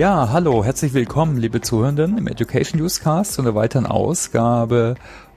[0.00, 4.94] Ja, hallo, herzlich willkommen, liebe Zuhörenden im Education Newscast zu einer weiteren Ausgabe.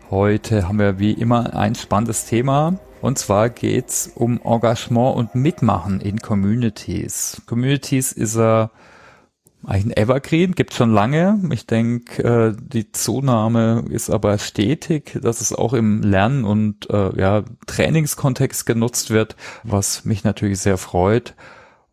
[0.10, 2.80] Heute haben wir wie immer ein spannendes Thema.
[3.02, 7.42] Und zwar geht's um Engagement und Mitmachen in Communities.
[7.46, 8.78] Communities ist eigentlich
[9.66, 11.42] ein Evergreen, gibt schon lange.
[11.52, 17.20] Ich denke, äh, die Zunahme ist aber stetig, dass es auch im Lernen- und äh,
[17.20, 21.36] ja, Trainingskontext genutzt wird, was mich natürlich sehr freut.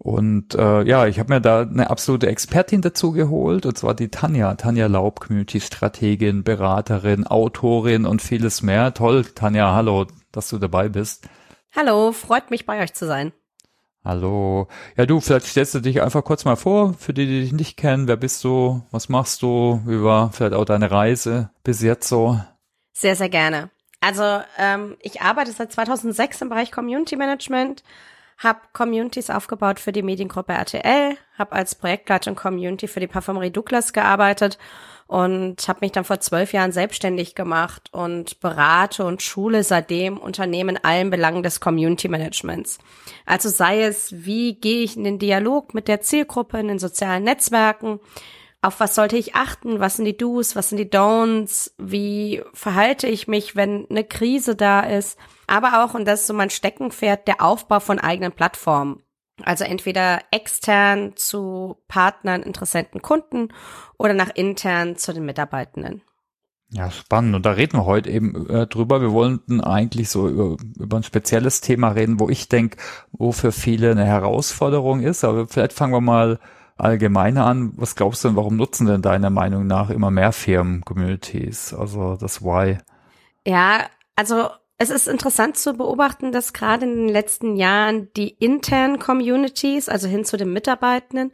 [0.03, 4.09] Und äh, ja, ich habe mir da eine absolute Expertin dazu geholt, und zwar die
[4.09, 8.95] Tanja, Tanja Laub, Community-Strategin, Beraterin, Autorin und vieles mehr.
[8.95, 11.29] Toll, Tanja, hallo, dass du dabei bist.
[11.77, 13.33] Hallo, freut mich bei euch zu sein.
[14.03, 14.69] Hallo.
[14.97, 17.77] Ja, du, vielleicht stellst du dich einfach kurz mal vor, für die, die dich nicht
[17.77, 18.09] kennen.
[18.09, 18.83] Wer bist du?
[18.93, 19.83] Was machst du?
[19.85, 22.41] Wie war vielleicht auch deine Reise bis jetzt so?
[22.95, 23.69] Sehr, sehr gerne.
[24.01, 27.83] Also ähm, ich arbeite seit 2006 im Bereich Community Management,
[28.41, 33.93] habe Communities aufgebaut für die Mediengruppe RTL, habe als Projektleitung Community für die Parfumerie Douglas
[33.93, 34.59] gearbeitet
[35.07, 40.79] und habe mich dann vor zwölf Jahren selbstständig gemacht und berate und schule seitdem Unternehmen
[40.83, 42.79] allen Belangen des Community Managements.
[43.27, 47.25] Also sei es, wie gehe ich in den Dialog mit der Zielgruppe in den sozialen
[47.25, 48.01] Netzwerken,
[48.63, 53.07] auf was sollte ich achten, was sind die Do's, was sind die Don'ts, wie verhalte
[53.07, 55.19] ich mich, wenn eine Krise da ist,
[55.51, 59.03] aber auch, und das ist so mein Steckenpferd, der Aufbau von eigenen Plattformen.
[59.43, 63.49] Also entweder extern zu Partnern, Interessenten, Kunden
[63.99, 66.03] oder nach intern zu den Mitarbeitenden.
[66.73, 67.35] Ja, spannend.
[67.35, 69.01] Und da reden wir heute eben äh, drüber.
[69.01, 72.77] Wir wollten eigentlich so über, über ein spezielles Thema reden, wo ich denke,
[73.11, 75.25] wo für viele eine Herausforderung ist.
[75.25, 76.39] Aber vielleicht fangen wir mal
[76.77, 77.73] allgemeiner an.
[77.75, 81.75] Was glaubst du denn, warum nutzen denn deiner Meinung nach immer mehr Firmen Communities?
[81.75, 82.79] Also das Why?
[83.45, 88.99] Ja, also es ist interessant zu beobachten, dass gerade in den letzten Jahren die internen
[88.99, 91.33] Communities, also hin zu den Mitarbeitenden,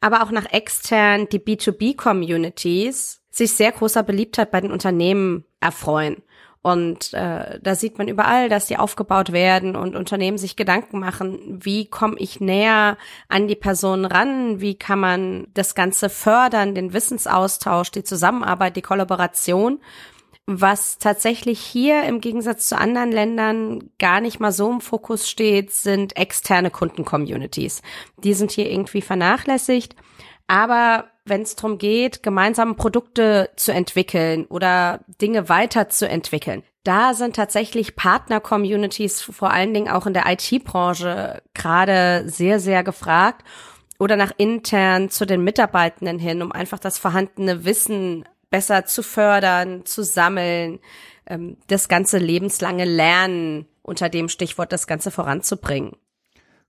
[0.00, 6.22] aber auch nach extern die B2B-Communities sich sehr großer Beliebtheit bei den Unternehmen erfreuen.
[6.62, 11.58] Und äh, da sieht man überall, dass die aufgebaut werden und Unternehmen sich Gedanken machen,
[11.64, 12.96] wie komme ich näher
[13.28, 18.82] an die Personen ran, wie kann man das Ganze fördern, den Wissensaustausch, die Zusammenarbeit, die
[18.82, 19.80] Kollaboration.
[20.46, 25.72] Was tatsächlich hier im Gegensatz zu anderen Ländern gar nicht mal so im Fokus steht,
[25.72, 27.80] sind externe Kunden-Communities.
[28.18, 29.96] Die sind hier irgendwie vernachlässigt.
[30.46, 37.96] Aber wenn es darum geht, gemeinsam Produkte zu entwickeln oder Dinge weiterzuentwickeln, da sind tatsächlich
[37.96, 43.42] Partner-Communities vor allen Dingen auch in der IT-Branche gerade sehr, sehr gefragt
[43.98, 49.84] oder nach intern zu den Mitarbeitenden hin, um einfach das vorhandene Wissen besser zu fördern,
[49.84, 50.78] zu sammeln,
[51.26, 55.96] ähm, das ganze lebenslange Lernen unter dem Stichwort das Ganze voranzubringen.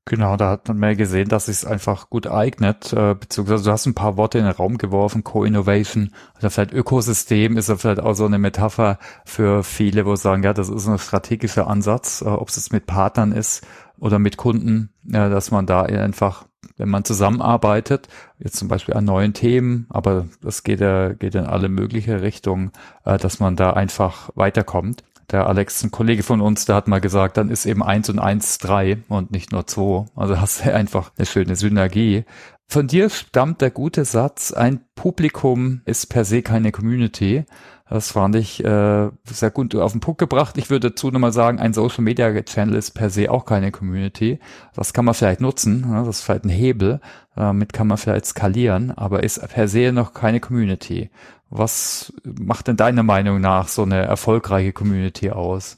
[0.03, 3.85] Genau, da hat man mehr gesehen, dass es einfach gut eignet, äh, beziehungsweise du hast
[3.85, 6.09] ein paar Worte in den Raum geworfen, Co-Innovation,
[6.39, 10.53] oder vielleicht Ökosystem ist ja vielleicht auch so eine Metapher für viele, wo sagen, ja,
[10.53, 13.63] das ist ein strategischer Ansatz, äh, ob es jetzt mit Partnern ist
[13.99, 18.07] oder mit Kunden, äh, dass man da einfach wenn man zusammenarbeitet,
[18.39, 22.71] jetzt zum Beispiel an neuen Themen, aber das geht ja, geht in alle mögliche Richtungen,
[23.05, 25.03] äh, dass man da einfach weiterkommt.
[25.31, 28.19] Der Alex, ein Kollege von uns, der hat mal gesagt, dann ist eben eins und
[28.19, 30.05] eins drei und nicht nur zwei.
[30.15, 32.25] Also hast du einfach eine schöne Synergie.
[32.67, 37.45] Von dir stammt der gute Satz, ein Publikum ist per se keine Community.
[37.87, 40.57] Das fand ich äh, sehr gut auf den Punkt gebracht.
[40.57, 44.39] Ich würde dazu nochmal sagen, ein Social Media Channel ist per se auch keine Community.
[44.73, 46.03] Das kann man vielleicht nutzen, ne?
[46.03, 46.99] das ist vielleicht ein Hebel,
[47.35, 51.11] damit kann man vielleicht skalieren, aber ist per se noch keine Community.
[51.51, 55.77] Was macht denn deiner Meinung nach so eine erfolgreiche Community aus?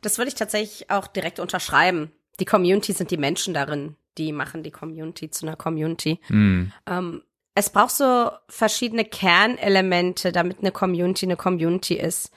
[0.00, 2.12] Das würde ich tatsächlich auch direkt unterschreiben.
[2.38, 6.20] Die Community sind die Menschen darin, die machen die Community zu einer Community.
[6.28, 6.72] Mm.
[6.86, 7.22] Ähm,
[7.54, 12.32] es braucht so verschiedene Kernelemente, damit eine Community eine Community ist.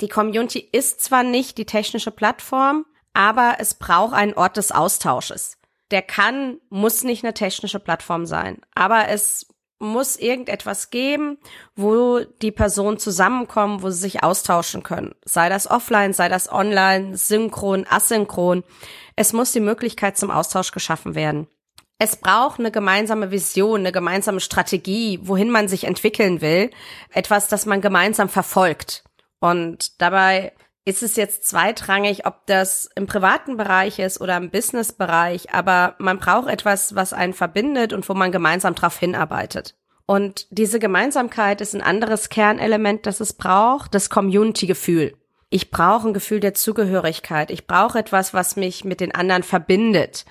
[0.00, 5.58] Die Community ist zwar nicht die technische Plattform, aber es braucht einen Ort des Austausches.
[5.90, 9.46] Der kann, muss nicht eine technische Plattform sein, aber es
[9.80, 11.38] muss irgendetwas geben,
[11.76, 15.14] wo die Personen zusammenkommen, wo sie sich austauschen können.
[15.24, 18.64] Sei das offline, sei das online, synchron, asynchron.
[19.18, 21.48] Es muss die Möglichkeit zum Austausch geschaffen werden
[21.98, 26.70] es braucht eine gemeinsame Vision, eine gemeinsame Strategie, wohin man sich entwickeln will,
[27.12, 29.04] etwas, das man gemeinsam verfolgt.
[29.40, 30.52] Und dabei
[30.84, 36.18] ist es jetzt zweitrangig, ob das im privaten Bereich ist oder im Businessbereich, aber man
[36.18, 39.74] braucht etwas, was einen verbindet und wo man gemeinsam darauf hinarbeitet.
[40.06, 45.14] Und diese Gemeinsamkeit ist ein anderes Kernelement, das es braucht, das Community-Gefühl.
[45.50, 47.50] Ich brauche ein Gefühl der Zugehörigkeit.
[47.50, 50.26] Ich brauche etwas, was mich mit den anderen verbindet,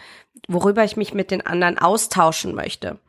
[0.48, 3.00] worüber ich mich mit den anderen austauschen möchte.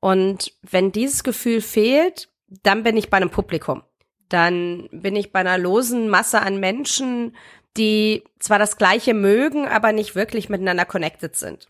[0.00, 3.82] Und wenn dieses Gefühl fehlt, dann bin ich bei einem Publikum.
[4.28, 7.36] Dann bin ich bei einer losen Masse an Menschen,
[7.76, 11.68] die zwar das Gleiche mögen, aber nicht wirklich miteinander connected sind.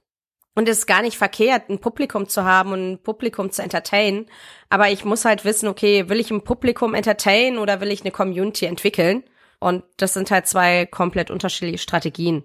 [0.54, 4.26] Und es ist gar nicht verkehrt, ein Publikum zu haben und ein Publikum zu entertainen.
[4.68, 8.10] Aber ich muss halt wissen, okay, will ich ein Publikum entertainen oder will ich eine
[8.10, 9.24] Community entwickeln?
[9.62, 12.42] Und das sind halt zwei komplett unterschiedliche Strategien.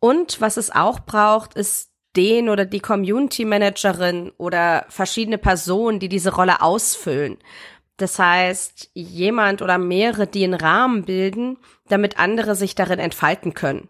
[0.00, 6.08] Und was es auch braucht, ist den oder die Community Managerin oder verschiedene Personen, die
[6.08, 7.38] diese Rolle ausfüllen.
[7.98, 11.56] Das heißt, jemand oder mehrere, die einen Rahmen bilden,
[11.88, 13.88] damit andere sich darin entfalten können.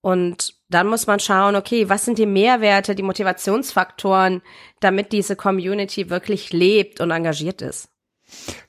[0.00, 4.40] Und dann muss man schauen, okay, was sind die Mehrwerte, die Motivationsfaktoren,
[4.80, 7.90] damit diese Community wirklich lebt und engagiert ist.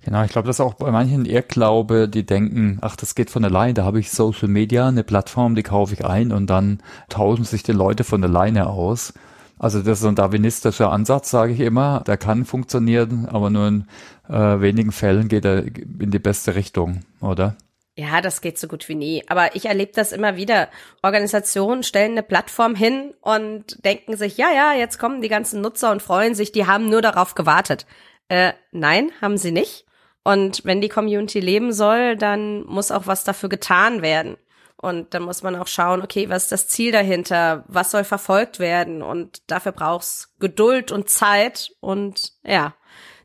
[0.04, 3.44] Genau, ich glaube, das ist auch bei manchen Irrglaube, die denken, ach, das geht von
[3.44, 7.46] allein, da habe ich Social Media, eine Plattform, die kaufe ich ein und dann tauschen
[7.46, 9.14] sich die Leute von alleine aus.
[9.60, 12.04] Also das ist ein darwinistischer Ansatz, sage ich immer.
[12.06, 13.88] Der kann funktionieren, aber nur in
[14.30, 17.56] äh, wenigen Fällen geht er in die beste Richtung, oder?
[17.96, 19.24] Ja, das geht so gut wie nie.
[19.28, 20.70] Aber ich erlebe das immer wieder.
[21.02, 25.92] Organisationen stellen eine Plattform hin und denken sich, ja, ja, jetzt kommen die ganzen Nutzer
[25.92, 27.88] und freuen sich, die haben nur darauf gewartet.
[28.29, 29.85] Äh, nein, haben sie nicht.
[30.24, 34.38] Und wenn die Community leben soll, dann muss auch was dafür getan werden.
[34.75, 37.63] Und dann muss man auch schauen, okay, was ist das Ziel dahinter?
[37.68, 39.01] Was soll verfolgt werden?
[39.01, 42.75] Und dafür braucht's Geduld und Zeit und ja,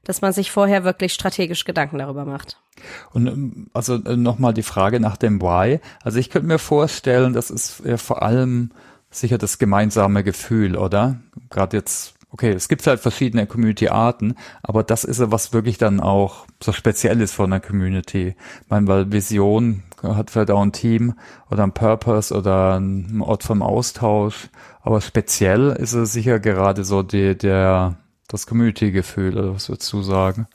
[0.05, 2.59] dass man sich vorher wirklich strategisch Gedanken darüber macht.
[3.13, 5.81] Und ähm, also äh, nochmal die Frage nach dem Why.
[6.03, 8.71] Also ich könnte mir vorstellen, das ist ja vor allem
[9.11, 11.21] sicher das gemeinsame Gefühl, oder?
[11.51, 16.01] Gerade jetzt, okay, es gibt halt verschiedene Community-Arten, aber das ist ja was wirklich dann
[16.01, 18.35] auch so speziell ist von der Community.
[18.63, 21.15] Ich meine, weil Vision hat vielleicht auch ein Team
[21.51, 24.49] oder ein Purpose oder ein Ort vom Austausch,
[24.81, 27.97] aber speziell ist es sicher gerade so die, der,
[28.29, 30.47] das Community-Gefühl, oder was würdest du sagen?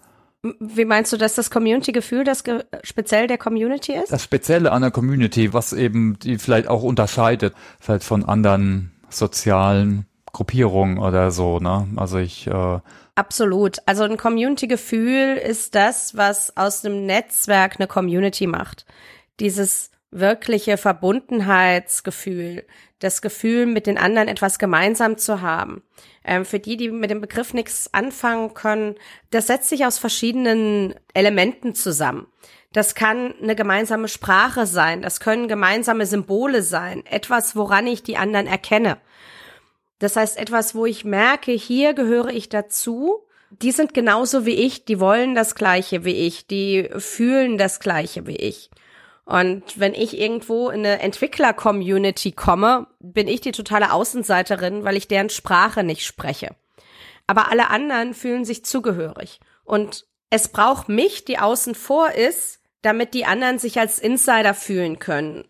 [0.59, 4.12] Wie meinst du, dass das Community-Gefühl das ge speziell der Community ist?
[4.12, 10.06] Das Spezielle an der Community, was eben die vielleicht auch unterscheidet, vielleicht von anderen sozialen
[10.38, 11.88] Gruppierungen oder so, ne?
[11.95, 12.80] Also ich äh
[13.16, 13.78] Absolut.
[13.88, 18.86] Also ein Community-Gefühl ist das, was aus einem Netzwerk eine Community macht.
[19.39, 22.68] Dieses wirkliche Verbundenheitsgefühl,
[23.00, 25.81] das Gefühl, mit den anderen etwas gemeinsam zu haben.
[26.24, 28.94] Ähm, für die, die mit dem Begriff nichts anfangen können,
[29.31, 32.28] das setzt sich aus verschiedenen Elementen zusammen.
[32.74, 38.18] Das kann eine gemeinsame Sprache sein, das können gemeinsame Symbole sein, etwas, woran ich die
[38.18, 38.98] anderen erkenne.
[39.99, 44.85] Das heißt, etwas, wo ich merke, hier gehöre ich dazu, die sind genauso wie ich,
[44.85, 48.69] die wollen das Gleiche wie ich, die fühlen das Gleiche wie ich.
[49.25, 55.07] Und wenn ich irgendwo in eine Entwickler-Community komme, bin ich die totale Außenseiterin, weil ich
[55.07, 56.55] deren Sprache nicht spreche.
[57.25, 59.41] Aber alle anderen fühlen sich zugehörig.
[59.65, 64.99] Und es braucht mich, die außen vor ist, damit die anderen sich als Insider fühlen
[64.99, 65.44] können.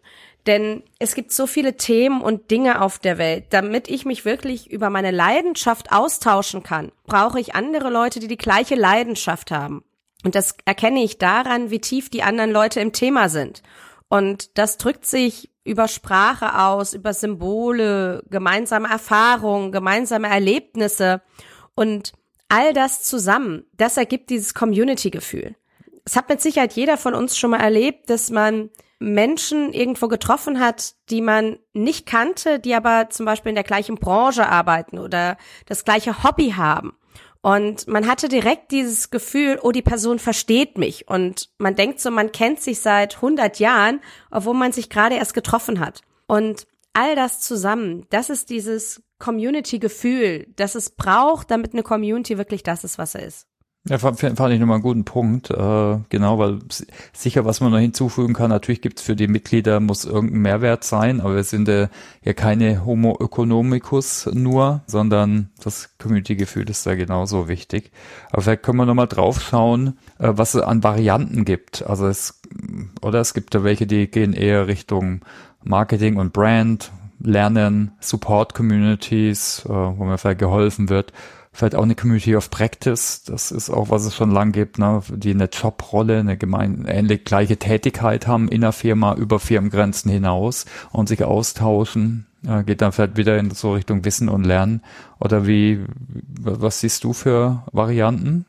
[0.47, 3.47] Denn es gibt so viele Themen und Dinge auf der Welt.
[3.49, 8.38] Damit ich mich wirklich über meine Leidenschaft austauschen kann, brauche ich andere Leute, die die
[8.38, 9.83] gleiche Leidenschaft haben.
[10.23, 13.61] Und das erkenne ich daran, wie tief die anderen Leute im Thema sind.
[14.07, 21.21] Und das drückt sich über Sprache aus, über Symbole, gemeinsame Erfahrungen, gemeinsame Erlebnisse
[21.75, 22.13] und
[22.47, 25.56] all das zusammen, das ergibt dieses Community-Gefühl.
[26.06, 30.59] Es hat mit Sicherheit jeder von uns schon mal erlebt, dass man Menschen irgendwo getroffen
[30.59, 35.37] hat, die man nicht kannte, die aber zum Beispiel in der gleichen Branche arbeiten oder
[35.66, 36.97] das gleiche Hobby haben.
[37.42, 41.07] Und man hatte direkt dieses Gefühl, oh, die Person versteht mich.
[41.07, 44.01] Und man denkt so, man kennt sich seit 100 Jahren,
[44.31, 46.01] obwohl man sich gerade erst getroffen hat.
[46.25, 52.63] Und all das zusammen, das ist dieses Community-Gefühl, das es braucht, damit eine Community wirklich
[52.63, 53.47] das ist, was er ist.
[53.89, 55.49] Ja, fand, fand ich nochmal einen guten Punkt.
[55.49, 56.59] Äh, genau, weil
[57.13, 61.21] sicher, was man noch hinzufügen kann, natürlich gibt's für die Mitglieder, muss irgendein Mehrwert sein,
[61.21, 61.87] aber wir sind äh,
[62.23, 67.91] ja keine Homo economicus nur, sondern das Community-Gefühl ist da genauso wichtig.
[68.31, 71.87] Aber vielleicht können wir nochmal drauf schauen, äh, was es an Varianten gibt.
[71.87, 72.41] Also es,
[73.01, 75.21] oder es gibt da welche, die gehen eher Richtung
[75.63, 81.13] Marketing und Brand, Lernen, Support-Communities, äh, wo mir vielleicht geholfen wird
[81.57, 85.02] vielleicht auch eine Community of Practice, das ist auch, was es schon lang gibt, ne,
[85.09, 90.66] die eine Jobrolle, eine gemein, ähnlich gleiche Tätigkeit haben in der Firma über Firmengrenzen hinaus
[90.92, 94.83] und sich austauschen, äh, geht dann vielleicht wieder in so Richtung Wissen und Lernen.
[95.19, 95.83] Oder wie,
[96.40, 98.45] was siehst du für Varianten?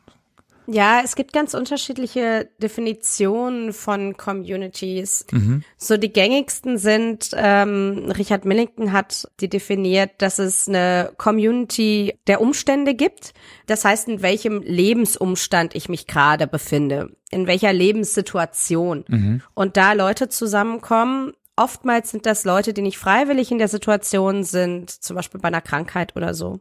[0.70, 5.24] Ja, es gibt ganz unterschiedliche Definitionen von Communities.
[5.30, 5.64] Mhm.
[5.78, 12.42] So die gängigsten sind, ähm, Richard Millington hat die definiert, dass es eine Community der
[12.42, 13.32] Umstände gibt.
[13.66, 19.06] Das heißt, in welchem Lebensumstand ich mich gerade befinde, in welcher Lebenssituation.
[19.08, 19.42] Mhm.
[19.54, 24.90] Und da Leute zusammenkommen, oftmals sind das Leute, die nicht freiwillig in der Situation sind,
[24.90, 26.60] zum Beispiel bei einer Krankheit oder so.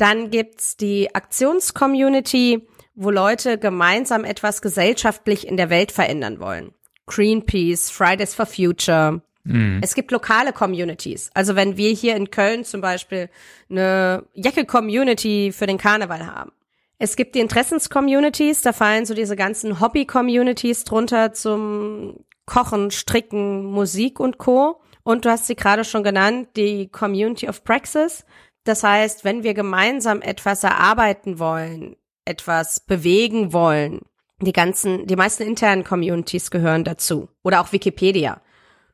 [0.00, 2.66] Dann gibt's die Aktionscommunity,
[3.02, 6.74] wo Leute gemeinsam etwas gesellschaftlich in der Welt verändern wollen.
[7.06, 9.22] Greenpeace, Fridays for Future.
[9.44, 9.80] Mhm.
[9.82, 11.30] Es gibt lokale Communities.
[11.32, 13.30] Also wenn wir hier in Köln zum Beispiel
[13.70, 16.52] eine Jacke-Community für den Karneval haben.
[16.98, 24.20] Es gibt die Interessens-Communities, da fallen so diese ganzen Hobby-Communities drunter zum Kochen, Stricken, Musik
[24.20, 24.82] und Co.
[25.04, 28.26] Und du hast sie gerade schon genannt, die Community of Praxis.
[28.64, 34.00] Das heißt, wenn wir gemeinsam etwas erarbeiten wollen, etwas bewegen wollen.
[34.40, 37.28] Die ganzen, die meisten internen Communities gehören dazu.
[37.42, 38.40] Oder auch Wikipedia.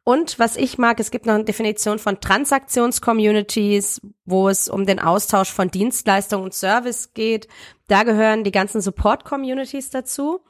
[0.08, 5.00] Und was ich mag, es gibt noch eine Definition von Transaktions-Communities, wo es um den
[5.00, 7.48] Austausch von Dienstleistungen und Service geht.
[7.88, 10.40] Da gehören die ganzen Support-Communities dazu.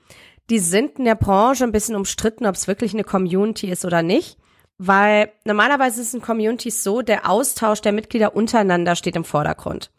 [0.50, 4.02] Die sind in der Branche ein bisschen umstritten, ob es wirklich eine Community ist oder
[4.02, 4.36] nicht.
[4.76, 9.90] Weil normalerweise ist in Communities so, der Austausch der Mitglieder untereinander steht im Vordergrund.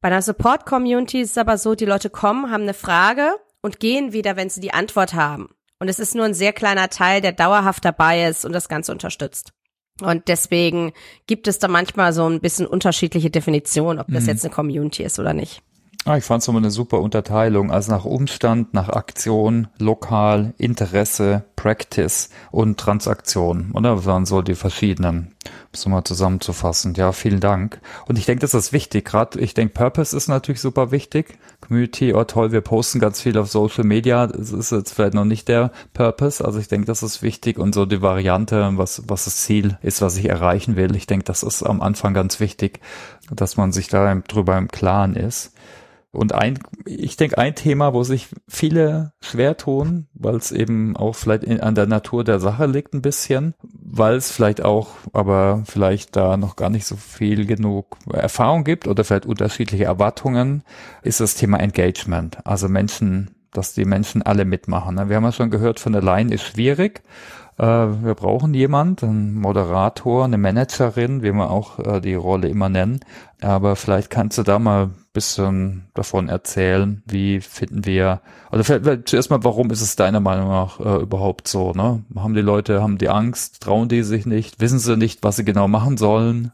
[0.00, 4.12] Bei einer Support-Community ist es aber so, die Leute kommen, haben eine Frage und gehen
[4.12, 5.50] wieder, wenn sie die Antwort haben.
[5.78, 8.92] Und es ist nur ein sehr kleiner Teil, der dauerhaft dabei ist und das Ganze
[8.92, 9.52] unterstützt.
[10.00, 10.92] Und deswegen
[11.26, 14.28] gibt es da manchmal so ein bisschen unterschiedliche Definitionen, ob das mhm.
[14.30, 15.62] jetzt eine Community ist oder nicht.
[16.06, 17.70] Ah, ich fand es immer eine super Unterteilung.
[17.70, 23.72] Also nach Umstand, nach Aktion, lokal, Interesse, Practice und Transaktion.
[23.74, 26.94] Oder das waren so die verschiedenen, um es mal zusammenzufassen.
[26.94, 27.82] Ja, vielen Dank.
[28.06, 29.04] Und ich denke, das ist wichtig.
[29.04, 31.38] Gerade, ich denke, Purpose ist natürlich super wichtig.
[31.60, 34.26] Community, oh toll, wir posten ganz viel auf Social Media.
[34.26, 36.42] Das ist jetzt vielleicht noch nicht der Purpose.
[36.42, 37.58] Also ich denke, das ist wichtig.
[37.58, 40.96] Und so die Variante, was, was das Ziel ist, was ich erreichen will.
[40.96, 42.80] Ich denke, das ist am Anfang ganz wichtig,
[43.30, 45.52] dass man sich da drüber im Klaren ist.
[46.12, 51.14] Und ein, ich denke, ein Thema, wo sich viele schwer tun, weil es eben auch
[51.14, 55.62] vielleicht in, an der Natur der Sache liegt ein bisschen, weil es vielleicht auch, aber
[55.66, 60.64] vielleicht da noch gar nicht so viel genug Erfahrung gibt oder vielleicht unterschiedliche Erwartungen,
[61.02, 62.44] ist das Thema Engagement.
[62.44, 64.96] Also Menschen, dass die Menschen alle mitmachen.
[64.96, 65.08] Ne?
[65.08, 67.02] Wir haben ja schon gehört, von allein ist schwierig.
[67.58, 72.68] Äh, wir brauchen jemand, einen Moderator, eine Managerin, wie wir auch äh, die Rolle immer
[72.68, 73.00] nennen.
[73.40, 79.30] Aber vielleicht kannst du da mal bisschen davon erzählen, wie finden wir, also vielleicht, zuerst
[79.30, 82.04] mal, warum ist es deiner Meinung nach äh, überhaupt so, ne?
[82.14, 85.44] Haben die Leute, haben die Angst, trauen die sich nicht, wissen sie nicht, was sie
[85.44, 86.52] genau machen sollen?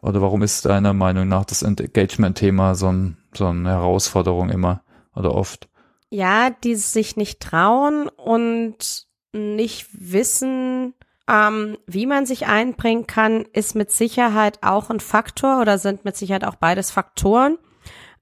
[0.00, 4.82] Oder warum ist deiner Meinung nach das Engagement-Thema so, ein, so eine Herausforderung immer
[5.14, 5.68] oder oft?
[6.12, 10.92] Ja, die sich nicht trauen und nicht wissen,
[11.26, 16.14] ähm, wie man sich einbringen kann, ist mit Sicherheit auch ein Faktor oder sind mit
[16.14, 17.56] Sicherheit auch beides Faktoren.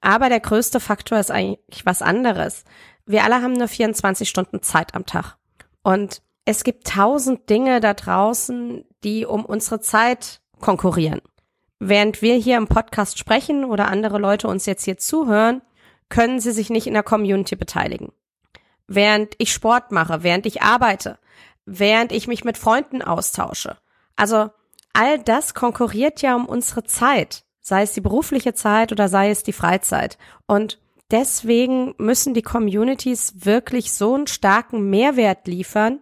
[0.00, 2.62] Aber der größte Faktor ist eigentlich was anderes.
[3.06, 5.36] Wir alle haben nur 24 Stunden Zeit am Tag.
[5.82, 11.22] Und es gibt tausend Dinge da draußen, die um unsere Zeit konkurrieren.
[11.80, 15.62] Während wir hier im Podcast sprechen oder andere Leute uns jetzt hier zuhören,
[16.10, 18.12] können sie sich nicht in der Community beteiligen.
[18.86, 21.18] Während ich Sport mache, während ich arbeite,
[21.64, 23.78] während ich mich mit Freunden austausche.
[24.16, 24.50] Also
[24.92, 29.42] all das konkurriert ja um unsere Zeit sei es die berufliche Zeit oder sei es
[29.42, 30.18] die Freizeit.
[30.46, 36.00] Und deswegen müssen die Communities wirklich so einen starken Mehrwert liefern,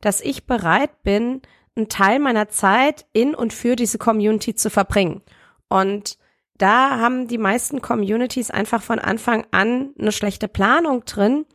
[0.00, 1.42] dass ich bereit bin,
[1.76, 5.22] einen Teil meiner Zeit in und für diese Community zu verbringen.
[5.68, 6.18] Und
[6.60, 11.46] da haben die meisten Communities einfach von Anfang an eine schlechte Planung drin,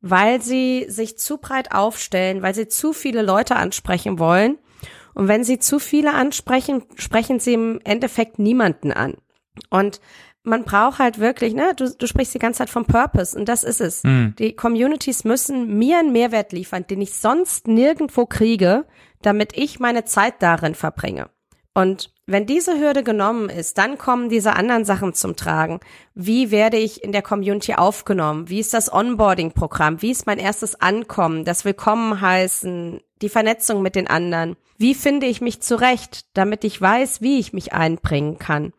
[0.00, 4.58] weil sie sich zu breit aufstellen, weil sie zu viele Leute ansprechen wollen
[5.18, 9.16] und wenn sie zu viele ansprechen, sprechen sie im Endeffekt niemanden an.
[9.68, 10.00] Und
[10.44, 13.64] man braucht halt wirklich, ne, du, du sprichst die ganze Zeit vom Purpose und das
[13.64, 14.04] ist es.
[14.04, 14.36] Mhm.
[14.38, 18.86] Die Communities müssen mir einen Mehrwert liefern, den ich sonst nirgendwo kriege,
[19.20, 21.30] damit ich meine Zeit darin verbringe.
[21.74, 25.80] Und wenn diese Hürde genommen ist, dann kommen diese anderen Sachen zum Tragen.
[26.14, 28.50] Wie werde ich in der Community aufgenommen?
[28.50, 30.02] Wie ist das Onboarding-Programm?
[30.02, 31.46] Wie ist mein erstes Ankommen?
[31.46, 33.00] Das Willkommen heißen?
[33.22, 34.56] Die Vernetzung mit den anderen?
[34.76, 38.74] Wie finde ich mich zurecht, damit ich weiß, wie ich mich einbringen kann?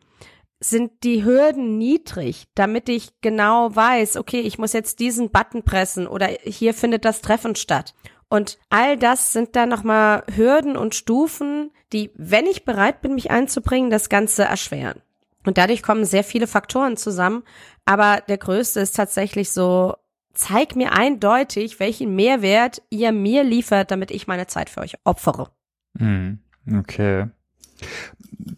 [0.60, 6.06] Sind die Hürden niedrig, damit ich genau weiß, okay, ich muss jetzt diesen Button pressen
[6.06, 7.94] oder hier findet das Treffen statt?
[8.30, 13.30] Und all das sind dann nochmal Hürden und Stufen, die, wenn ich bereit bin, mich
[13.30, 15.02] einzubringen, das Ganze erschweren.
[15.44, 17.42] Und dadurch kommen sehr viele Faktoren zusammen.
[17.84, 19.94] Aber der größte ist tatsächlich so
[20.32, 25.50] zeig mir eindeutig, welchen Mehrwert ihr mir liefert, damit ich meine Zeit für euch opfere.
[25.98, 26.38] Hm,
[26.72, 27.26] okay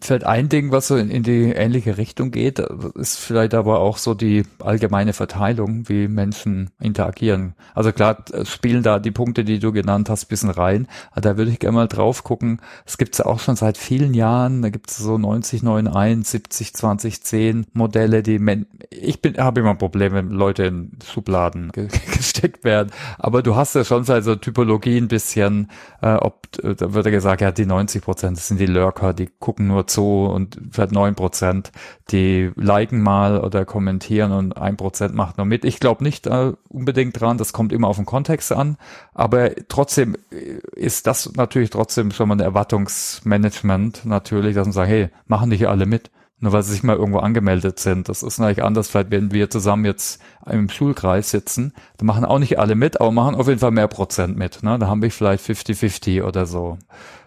[0.01, 3.97] vielleicht ein Ding, was so in, in, die ähnliche Richtung geht, ist vielleicht aber auch
[3.97, 7.53] so die allgemeine Verteilung, wie Menschen interagieren.
[7.73, 10.87] Also klar spielen da die Punkte, die du genannt hast, bisschen rein.
[11.11, 12.61] Aber da würde ich gerne mal drauf gucken.
[12.85, 14.61] Es gibt ja auch schon seit vielen Jahren.
[14.61, 19.61] Da gibt es so 90, 91, 70, 20, 10 Modelle, die Men ich bin, habe
[19.61, 21.71] immer Probleme, wenn Leute in Schubladen
[22.13, 22.91] gesteckt werden.
[23.17, 25.69] Aber du hast ja schon so Typologie ein bisschen,
[26.01, 29.67] äh, ob, da wird ja gesagt, ja, die 90 Prozent sind die Lurker, die gucken
[29.67, 31.71] nur zu und vielleicht neun Prozent,
[32.11, 35.65] die liken mal oder kommentieren und ein Prozent macht nur mit.
[35.65, 38.77] Ich glaube nicht äh, unbedingt dran, das kommt immer auf den Kontext an,
[39.13, 40.15] aber trotzdem
[40.75, 45.67] ist das natürlich trotzdem schon mal ein Erwartungsmanagement natürlich, dass man sagt, hey, machen nicht
[45.67, 46.11] alle mit
[46.43, 48.09] nur weil sie sich mal irgendwo angemeldet sind.
[48.09, 52.37] Das ist natürlich anders, vielleicht wenn wir zusammen jetzt im Schulkreis sitzen, da machen auch
[52.37, 54.61] nicht alle mit, aber machen auf jeden Fall mehr Prozent mit.
[54.61, 54.77] Ne?
[54.77, 56.77] Da haben wir vielleicht 50-50 oder so.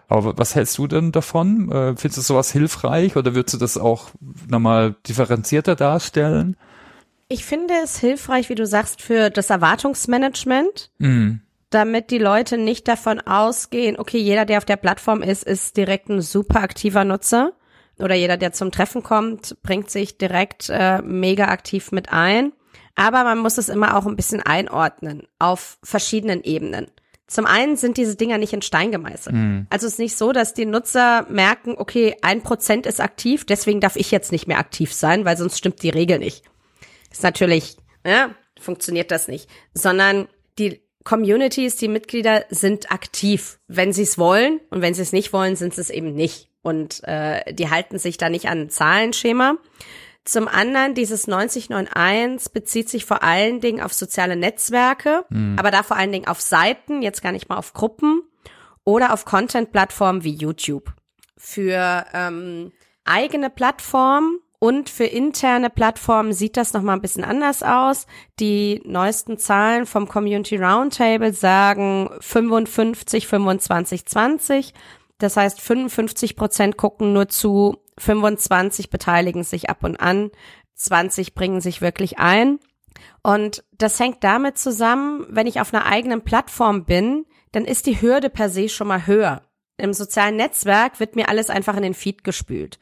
[0.07, 1.71] Aber was hältst du denn davon?
[1.71, 4.09] Äh, findest du sowas hilfreich oder würdest du das auch
[4.49, 6.55] nochmal differenzierter darstellen?
[7.27, 10.91] Ich finde es hilfreich, wie du sagst, für das Erwartungsmanagement.
[10.99, 11.35] Mm.
[11.69, 16.07] Damit die Leute nicht davon ausgehen, okay, jeder, der auf der Plattform ist, ist direkt
[16.07, 17.51] ein super aktiver Nutzer.
[17.99, 22.53] Oder jeder, der zum Treffen kommt, bringt sich direkt äh, mega aktiv mit ein.
[22.95, 26.87] Aber man muss es immer auch ein bisschen einordnen auf verschiedenen Ebenen.
[27.27, 29.35] Zum einen sind diese Dinger nicht in Stein gemeißelt.
[29.35, 29.67] Mhm.
[29.69, 33.81] Also es ist nicht so, dass die Nutzer merken, okay, ein Prozent ist aktiv, deswegen
[33.81, 36.43] darf ich jetzt nicht mehr aktiv sein, weil sonst stimmt die Regel nicht.
[37.11, 39.49] Ist natürlich, ja, funktioniert das nicht.
[39.73, 45.13] Sondern die Communities, die Mitglieder sind aktiv, wenn sie es wollen und wenn sie es
[45.13, 46.49] nicht wollen, sind sie es eben nicht.
[46.61, 49.57] Und äh, die halten sich da nicht an Zahlenschema.
[50.27, 55.55] Zum anderen, dieses 9091 bezieht sich vor allen Dingen auf soziale Netzwerke, mhm.
[55.57, 58.23] aber da vor allen Dingen auf Seiten, jetzt gar nicht mal auf Gruppen
[58.83, 60.91] oder auf Content-Plattformen wie YouTube.
[61.37, 62.73] Für ähm,
[63.05, 68.05] eigene Plattformen und für interne Plattformen sieht das nochmal ein bisschen anders aus.
[68.41, 74.73] Die neuesten Zahlen vom Community Roundtable sagen 55, 25, 20.
[75.19, 80.31] Das heißt, 55 Prozent gucken nur zu, 25 beteiligen sich ab und an,
[80.75, 82.59] 20 bringen sich wirklich ein.
[83.23, 88.01] Und das hängt damit zusammen, wenn ich auf einer eigenen Plattform bin, dann ist die
[88.01, 89.41] Hürde per se schon mal höher.
[89.77, 92.79] Im sozialen Netzwerk wird mir alles einfach in den Feed gespült.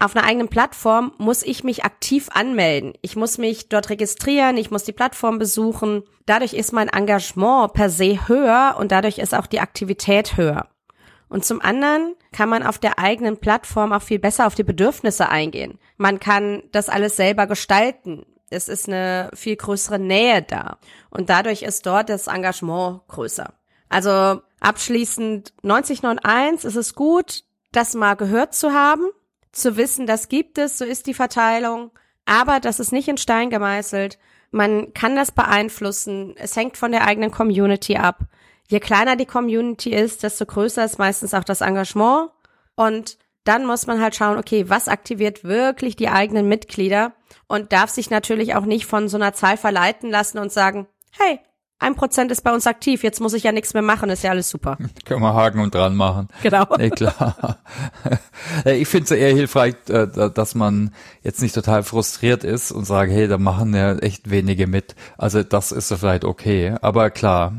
[0.00, 2.92] Auf einer eigenen Plattform muss ich mich aktiv anmelden.
[3.02, 6.04] Ich muss mich dort registrieren, ich muss die Plattform besuchen.
[6.24, 10.68] Dadurch ist mein Engagement per se höher und dadurch ist auch die Aktivität höher.
[11.28, 15.28] Und zum anderen kann man auf der eigenen Plattform auch viel besser auf die Bedürfnisse
[15.28, 15.78] eingehen.
[15.96, 18.24] Man kann das alles selber gestalten.
[18.50, 20.78] Es ist eine viel größere Nähe da.
[21.10, 23.52] Und dadurch ist dort das Engagement größer.
[23.88, 29.08] Also abschließend 9091 ist es gut, das mal gehört zu haben,
[29.52, 31.90] zu wissen, das gibt es, so ist die Verteilung,
[32.24, 34.18] aber das ist nicht in Stein gemeißelt.
[34.50, 36.34] Man kann das beeinflussen.
[36.36, 38.20] Es hängt von der eigenen Community ab
[38.68, 42.30] je kleiner die Community ist, desto größer ist meistens auch das Engagement.
[42.76, 47.12] Und dann muss man halt schauen, okay, was aktiviert wirklich die eigenen Mitglieder
[47.46, 51.40] und darf sich natürlich auch nicht von so einer Zahl verleiten lassen und sagen, hey,
[51.80, 54.30] ein Prozent ist bei uns aktiv, jetzt muss ich ja nichts mehr machen, ist ja
[54.30, 54.76] alles super.
[55.04, 56.28] Können wir Haken und dran machen.
[56.42, 56.66] Genau.
[56.78, 57.58] Nee, klar.
[58.64, 63.12] Ich finde es eher hilfreich, äh, dass man jetzt nicht total frustriert ist und sagt,
[63.12, 64.96] hey, da machen ja echt wenige mit.
[65.16, 66.74] Also das ist ja vielleicht okay.
[66.80, 67.52] Aber klar,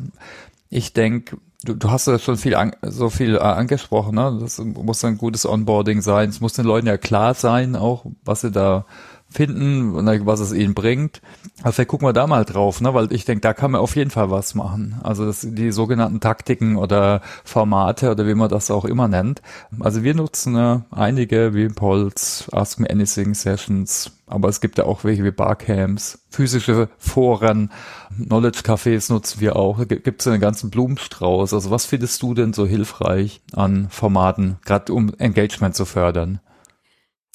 [0.69, 4.37] ich denke, du, du hast ja schon viel an, so viel äh, angesprochen, ne?
[4.39, 6.29] Das muss ein gutes Onboarding sein.
[6.29, 8.85] Es muss den Leuten ja klar sein, auch was sie da
[9.29, 9.93] finden
[10.25, 11.21] was es ihnen bringt.
[11.61, 12.93] Also vielleicht gucken wir da mal drauf, ne?
[12.93, 14.99] weil ich denke, da kann man auf jeden Fall was machen.
[15.03, 19.41] Also das, die sogenannten Taktiken oder Formate oder wie man das auch immer nennt.
[19.79, 24.85] Also wir nutzen ne, einige wie Polls, Ask Me Anything Sessions, aber es gibt ja
[24.85, 27.71] auch welche wie Barcamps, physische Foren,
[28.17, 29.87] Knowledge Cafés nutzen wir auch.
[29.87, 31.53] Gibt es einen ganzen Blumenstrauß.
[31.53, 36.39] Also was findest du denn so hilfreich an Formaten, gerade um Engagement zu fördern?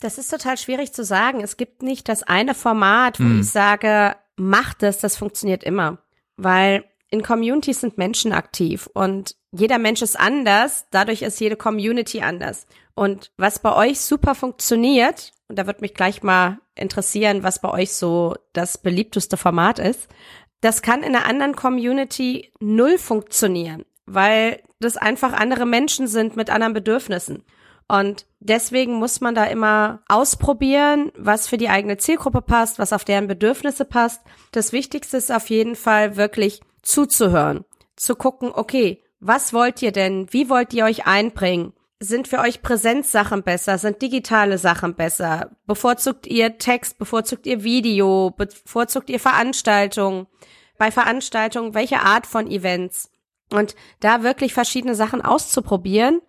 [0.05, 1.41] Das ist total schwierig zu sagen.
[1.41, 3.41] Es gibt nicht das eine Format, wo hm.
[3.41, 5.97] ich sage, mach das, das funktioniert immer.
[6.37, 12.21] Weil in Communities sind Menschen aktiv und jeder Mensch ist anders, dadurch ist jede Community
[12.21, 12.67] anders.
[12.95, 17.71] Und was bei euch super funktioniert, und da wird mich gleich mal interessieren, was bei
[17.71, 20.09] euch so das beliebteste Format ist,
[20.61, 26.51] das kann in einer anderen Community null funktionieren, weil das einfach andere Menschen sind mit
[26.51, 27.43] anderen Bedürfnissen.
[27.87, 33.05] Und deswegen muss man da immer ausprobieren, was für die eigene Zielgruppe passt, was auf
[33.05, 34.23] deren Bedürfnisse passt.
[34.53, 37.65] Das Wichtigste ist auf jeden Fall wirklich zuzuhören,
[37.97, 40.27] zu gucken, okay, was wollt ihr denn?
[40.31, 41.73] Wie wollt ihr euch einbringen?
[42.01, 43.79] Sind für euch Präsenzsachen besser?
[43.79, 45.51] Sind digitale Sachen besser?
[45.67, 46.99] Bevorzugt ihr Text?
[46.99, 48.31] Bevorzugt ihr Video?
[48.31, 50.27] Bevorzugt ihr Veranstaltungen?
[50.77, 53.11] Bei Veranstaltungen welche Art von Events?
[53.51, 56.21] Und da wirklich verschiedene Sachen auszuprobieren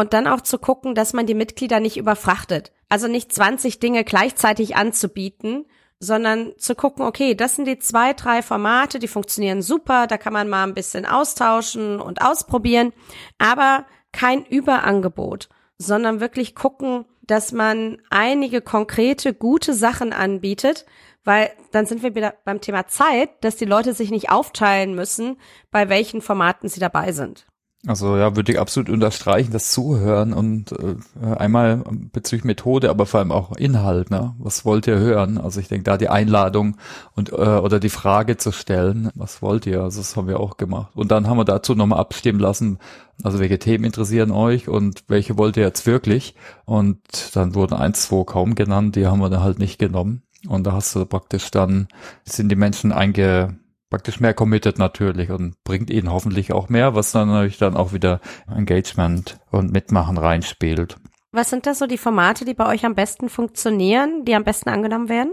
[0.00, 2.72] und dann auch zu gucken, dass man die Mitglieder nicht überfrachtet.
[2.88, 5.66] Also nicht 20 Dinge gleichzeitig anzubieten,
[5.98, 10.32] sondern zu gucken, okay, das sind die zwei, drei Formate, die funktionieren super, da kann
[10.32, 12.94] man mal ein bisschen austauschen und ausprobieren,
[13.36, 20.86] aber kein Überangebot, sondern wirklich gucken, dass man einige konkrete, gute Sachen anbietet,
[21.24, 25.36] weil dann sind wir wieder beim Thema Zeit, dass die Leute sich nicht aufteilen müssen,
[25.70, 27.44] bei welchen Formaten sie dabei sind.
[27.86, 30.96] Also ja, würde ich absolut unterstreichen, das Zuhören und äh,
[31.34, 34.10] einmal bezüglich Methode, aber vor allem auch Inhalt.
[34.10, 34.34] Ne?
[34.38, 35.38] Was wollt ihr hören?
[35.38, 36.76] Also ich denke, da die Einladung
[37.14, 39.80] und äh, oder die Frage zu stellen, was wollt ihr?
[39.80, 40.90] Also das haben wir auch gemacht.
[40.94, 42.78] Und dann haben wir dazu nochmal abstimmen lassen,
[43.22, 46.34] also welche Themen interessieren euch und welche wollt ihr jetzt wirklich?
[46.66, 47.00] Und
[47.34, 50.22] dann wurden eins, zwei kaum genannt, die haben wir dann halt nicht genommen.
[50.46, 51.88] Und da hast du praktisch dann,
[52.24, 53.58] sind die Menschen einge
[53.90, 57.92] praktisch mehr committed natürlich und bringt ihnen hoffentlich auch mehr, was dann natürlich dann auch
[57.92, 60.96] wieder Engagement und Mitmachen reinspielt.
[61.32, 64.68] Was sind da so die Formate, die bei euch am besten funktionieren, die am besten
[64.68, 65.32] angenommen werden?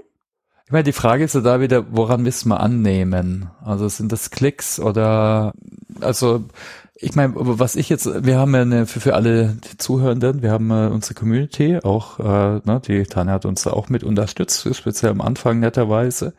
[0.66, 3.50] Ich meine, die Frage ist ja da wieder, woran müssen wir annehmen?
[3.64, 5.54] Also sind das Klicks oder
[6.02, 6.44] also
[7.00, 10.72] ich meine, was ich jetzt, wir haben ja eine, für, für alle Zuhörenden, wir haben
[10.72, 15.12] äh, unsere Community, auch, äh, ne, die Tanja hat uns da auch mit unterstützt, speziell
[15.12, 16.34] am Anfang netterweise,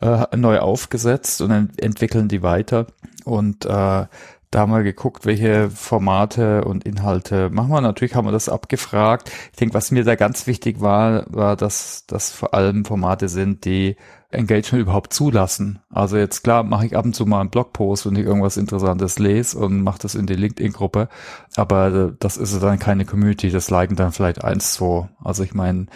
[0.00, 2.86] äh, neu aufgesetzt und dann entwickeln die weiter.
[3.24, 4.06] Und äh,
[4.54, 7.80] da wir geguckt, welche Formate und Inhalte machen wir.
[7.80, 9.30] Natürlich haben wir das abgefragt.
[9.52, 13.64] Ich denke, was mir da ganz wichtig war, war, dass das vor allem Formate sind,
[13.64, 13.96] die
[14.30, 15.80] Engagement überhaupt zulassen.
[15.90, 19.18] Also jetzt klar mache ich ab und zu mal einen Blogpost, wenn ich irgendwas Interessantes
[19.18, 21.08] lese und mache das in die LinkedIn-Gruppe.
[21.56, 25.08] Aber das ist dann keine Community, das liken dann vielleicht eins, zwei.
[25.22, 25.86] Also ich meine,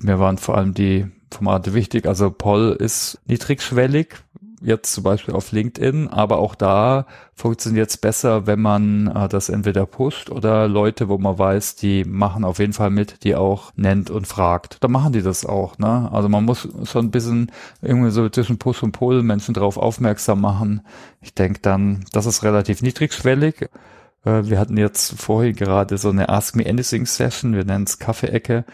[0.00, 2.06] mir waren vor allem die Formate wichtig.
[2.06, 4.14] Also Poll ist niedrigschwellig,
[4.66, 9.48] jetzt zum Beispiel auf LinkedIn, aber auch da funktioniert es besser, wenn man äh, das
[9.48, 13.72] entweder pusht oder Leute, wo man weiß, die machen auf jeden Fall mit, die auch
[13.76, 14.78] nennt und fragt.
[14.80, 16.10] Da machen die das auch, ne?
[16.12, 20.40] Also man muss schon ein bisschen irgendwie so zwischen Push und Pull Menschen darauf aufmerksam
[20.40, 20.80] machen.
[21.20, 23.68] Ich denke dann, das ist relativ niedrigschwellig.
[24.26, 27.98] Äh, wir hatten jetzt vorhin gerade so eine Ask Me Anything Session, wir nennen es
[27.98, 28.64] Kaffeeecke.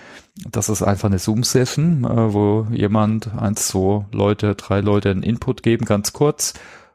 [0.50, 5.62] Das ist einfach eine Zoom-Session, äh, wo jemand, eins, zwei Leute, drei Leute einen Input
[5.62, 6.54] geben, ganz kurz.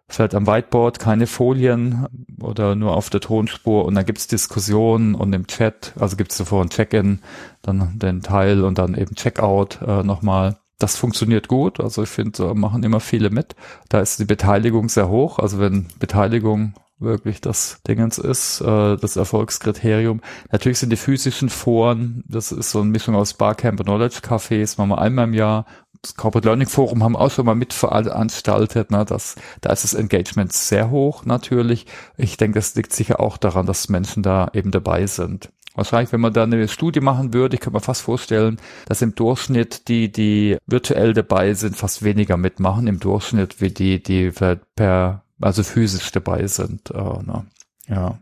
[0.09, 2.07] Vielleicht am Whiteboard keine Folien
[2.41, 6.63] oder nur auf der Tonspur und dann gibt's Diskussionen und im Chat, also gibt's zuvor
[6.63, 7.19] ein Check-in,
[7.61, 10.59] dann den Teil und dann eben Checkout äh, nochmal.
[10.79, 13.55] Das funktioniert gut, also ich finde, so machen immer viele mit.
[13.89, 19.15] Da ist die Beteiligung sehr hoch, also wenn Beteiligung wirklich das Dingens ist, äh, das
[19.15, 20.21] Erfolgskriterium.
[20.51, 24.77] Natürlich sind die physischen Foren, das ist so eine Mischung aus Barcamp und Knowledge Cafés,
[24.77, 25.65] machen wir einmal im Jahr.
[26.01, 30.53] Das Corporate Learning Forum haben auch schon mal mitveranstaltet, ne, das, da ist das Engagement
[30.53, 31.87] sehr hoch natürlich.
[32.17, 35.49] Ich denke, das liegt sicher auch daran, dass Menschen da eben dabei sind.
[35.73, 38.57] Wahrscheinlich, wenn man da eine Studie machen würde, ich kann mir fast vorstellen,
[38.87, 44.01] dass im Durchschnitt die, die virtuell dabei sind, fast weniger mitmachen im Durchschnitt, wie die,
[44.01, 44.31] die
[44.75, 46.91] per also physisch dabei sind.
[46.91, 47.45] Äh, ne?
[47.87, 48.19] Ja,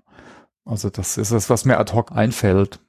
[0.65, 2.79] also das ist das, was mir ad hoc einfällt.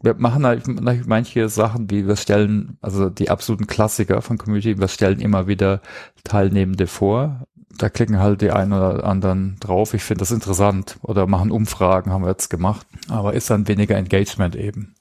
[0.00, 0.66] Wir machen halt
[1.06, 5.80] manche Sachen, wie wir stellen, also die absoluten Klassiker von Community, wir stellen immer wieder
[6.24, 7.46] Teilnehmende vor.
[7.78, 9.94] Da klicken halt die einen oder anderen drauf.
[9.94, 10.98] Ich finde das interessant.
[11.02, 12.86] Oder machen Umfragen, haben wir jetzt gemacht.
[13.08, 14.94] Aber ist dann weniger Engagement eben.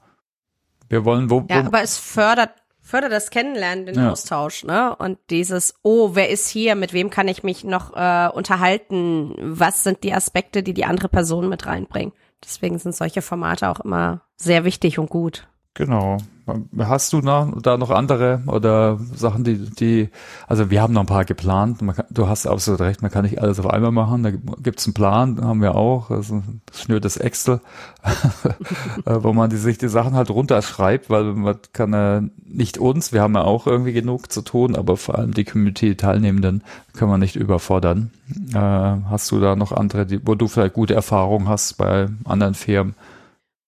[0.90, 2.63] Wir wollen, wo, wo Ja, aber es fördert
[2.94, 4.12] fördert das Kennenlernen, den ja.
[4.12, 4.96] Austausch, ne?
[4.96, 9.34] Und dieses, oh, wer ist hier, mit wem kann ich mich noch äh, unterhalten?
[9.40, 12.14] Was sind die Aspekte, die die andere Person mit reinbringen?
[12.44, 15.48] Deswegen sind solche Formate auch immer sehr wichtig und gut.
[15.74, 16.18] Genau.
[16.78, 20.10] Hast du noch, da noch andere oder Sachen, die, die,
[20.46, 21.80] also wir haben noch ein paar geplant.
[21.80, 24.24] Kann, du hast absolut recht, man kann nicht alles auf einmal machen.
[24.24, 27.62] Da gibt's einen Plan, haben wir auch, also schnürtes Excel,
[29.06, 33.14] äh, wo man die, sich die Sachen halt runterschreibt, weil man kann ja nicht uns,
[33.14, 37.18] wir haben ja auch irgendwie genug zu tun, aber vor allem die Community-Teilnehmenden können wir
[37.18, 38.12] nicht überfordern.
[38.54, 42.54] Äh, hast du da noch andere, die, wo du vielleicht gute Erfahrungen hast bei anderen
[42.54, 42.96] Firmen?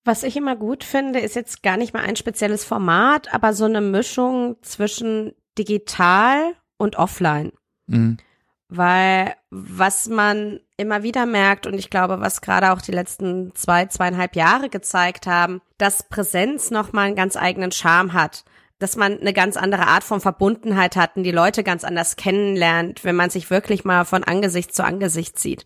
[0.06, 3.66] Was ich immer gut finde, ist jetzt gar nicht mal ein spezielles Format, aber so
[3.66, 7.52] eine Mischung zwischen digital und offline.
[7.88, 8.18] Mhm.
[8.70, 13.88] Weil was man immer wieder merkt und ich glaube, was gerade auch die letzten zwei,
[13.88, 18.46] zweieinhalb Jahre gezeigt haben, dass Präsenz nochmal einen ganz eigenen Charme hat.
[18.78, 23.04] Dass man eine ganz andere Art von Verbundenheit hat und die Leute ganz anders kennenlernt,
[23.04, 25.66] wenn man sich wirklich mal von Angesicht zu Angesicht sieht.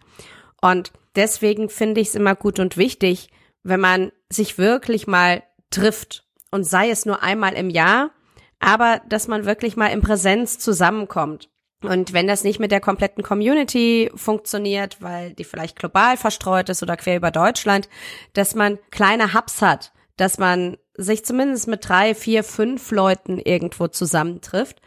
[0.62, 3.30] Und deswegen finde ich es immer gut und wichtig,
[3.64, 8.12] wenn man sich wirklich mal trifft und sei es nur einmal im Jahr,
[8.60, 11.50] aber dass man wirklich mal in Präsenz zusammenkommt.
[11.82, 16.84] Und wenn das nicht mit der kompletten Community funktioniert, weil die vielleicht global verstreut ist
[16.84, 17.88] oder quer über Deutschland,
[18.34, 23.88] dass man kleine Hubs hat, dass man sich zumindest mit drei, vier, fünf Leuten irgendwo
[23.88, 24.82] zusammentrifft,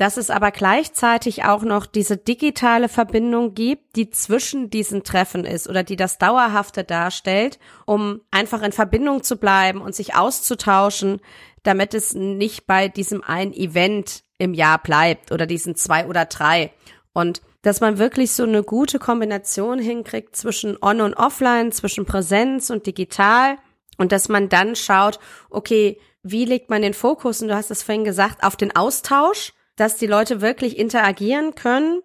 [0.00, 5.68] dass es aber gleichzeitig auch noch diese digitale Verbindung gibt, die zwischen diesen Treffen ist
[5.68, 11.20] oder die das Dauerhafte darstellt, um einfach in Verbindung zu bleiben und sich auszutauschen,
[11.64, 16.72] damit es nicht bei diesem einen Event im Jahr bleibt oder diesen zwei oder drei.
[17.12, 22.70] Und dass man wirklich so eine gute Kombination hinkriegt zwischen On und Offline, zwischen Präsenz
[22.70, 23.58] und digital
[23.98, 27.42] und dass man dann schaut, okay, wie legt man den Fokus?
[27.42, 32.02] Und du hast es vorhin gesagt, auf den Austausch, dass die Leute wirklich interagieren können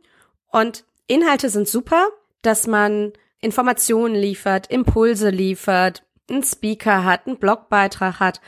[0.47, 2.07] und Inhalte sind super,
[2.41, 3.11] dass man
[3.41, 8.39] Informationen liefert, Impulse liefert, einen Speaker hat, einen Blogbeitrag hat,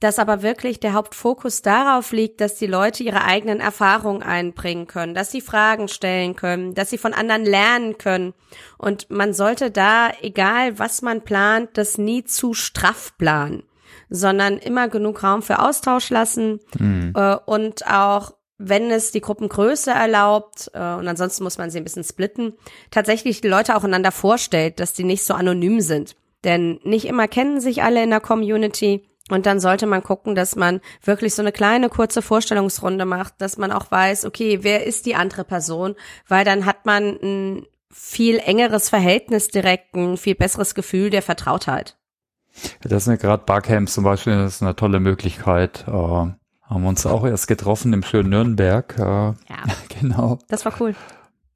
[0.00, 5.14] dass aber wirklich der Hauptfokus darauf liegt, dass die Leute ihre eigenen Erfahrungen einbringen können,
[5.14, 8.34] dass sie Fragen stellen können, dass sie von anderen lernen können.
[8.76, 13.62] Und man sollte da, egal was man plant, das nie zu straff planen,
[14.10, 17.14] sondern immer genug Raum für Austausch lassen mhm.
[17.16, 18.34] äh, und auch
[18.68, 22.54] wenn es die Gruppengröße erlaubt, äh, und ansonsten muss man sie ein bisschen splitten,
[22.90, 26.16] tatsächlich die Leute auch einander vorstellt, dass die nicht so anonym sind.
[26.44, 30.54] Denn nicht immer kennen sich alle in der Community und dann sollte man gucken, dass
[30.54, 35.06] man wirklich so eine kleine kurze Vorstellungsrunde macht, dass man auch weiß, okay, wer ist
[35.06, 35.94] die andere Person,
[36.28, 41.96] weil dann hat man ein viel engeres Verhältnis direkt, ein viel besseres Gefühl der Vertrautheit.
[42.82, 45.84] Das sind ja gerade Barcamps zum Beispiel, das ist eine tolle Möglichkeit.
[45.88, 46.26] Äh,
[46.74, 48.94] haben uns auch erst getroffen im schönen Nürnberg.
[48.98, 49.34] Äh, ja,
[50.00, 50.38] genau.
[50.48, 50.94] Das war cool.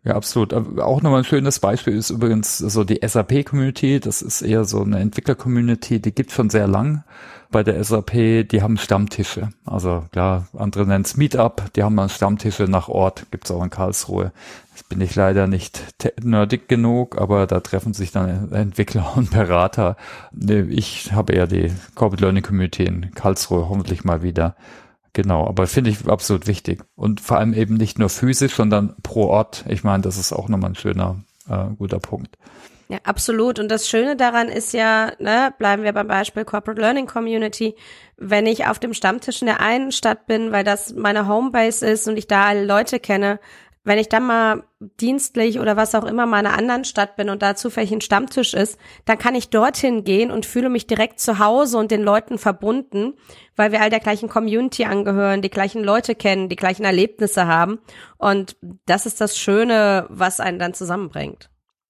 [0.04, 0.54] Ja, absolut.
[0.54, 4.00] Auch nochmal ein schönes Beispiel ist übrigens so die SAP-Community.
[4.00, 7.04] Das ist eher so eine Entwickler-Community, die gibt schon sehr lang
[7.50, 8.48] bei der SAP.
[8.48, 9.50] Die haben Stammtische.
[9.66, 11.72] Also klar, andere nennen es Meetup.
[11.74, 13.26] Die haben dann Stammtische nach Ort.
[13.30, 14.32] Gibt's auch in Karlsruhe.
[14.70, 15.82] Jetzt bin ich leider nicht
[16.22, 19.96] nerdig genug, aber da treffen sich dann Entwickler und Berater.
[20.40, 24.54] Ich habe eher die Corporate Learning Community in Karlsruhe hoffentlich mal wieder.
[25.12, 26.82] Genau, aber finde ich absolut wichtig.
[26.94, 29.64] Und vor allem eben nicht nur physisch, sondern pro Ort.
[29.68, 31.16] Ich meine, das ist auch nochmal ein schöner,
[31.48, 32.36] äh, guter Punkt.
[32.90, 33.58] Ja, absolut.
[33.58, 37.74] Und das Schöne daran ist ja, ne, bleiben wir beim Beispiel Corporate Learning Community,
[38.16, 42.08] wenn ich auf dem Stammtisch in der einen Stadt bin, weil das meine Homebase ist
[42.08, 43.40] und ich da alle Leute kenne,
[43.88, 47.30] wenn ich dann mal dienstlich oder was auch immer mal in einer anderen Stadt bin
[47.30, 51.20] und da zufällig ein Stammtisch ist, dann kann ich dorthin gehen und fühle mich direkt
[51.20, 53.14] zu Hause und den Leuten verbunden,
[53.56, 57.78] weil wir all der gleichen Community angehören, die gleichen Leute kennen, die gleichen Erlebnisse haben.
[58.18, 61.48] Und das ist das Schöne, was einen dann zusammenbringt.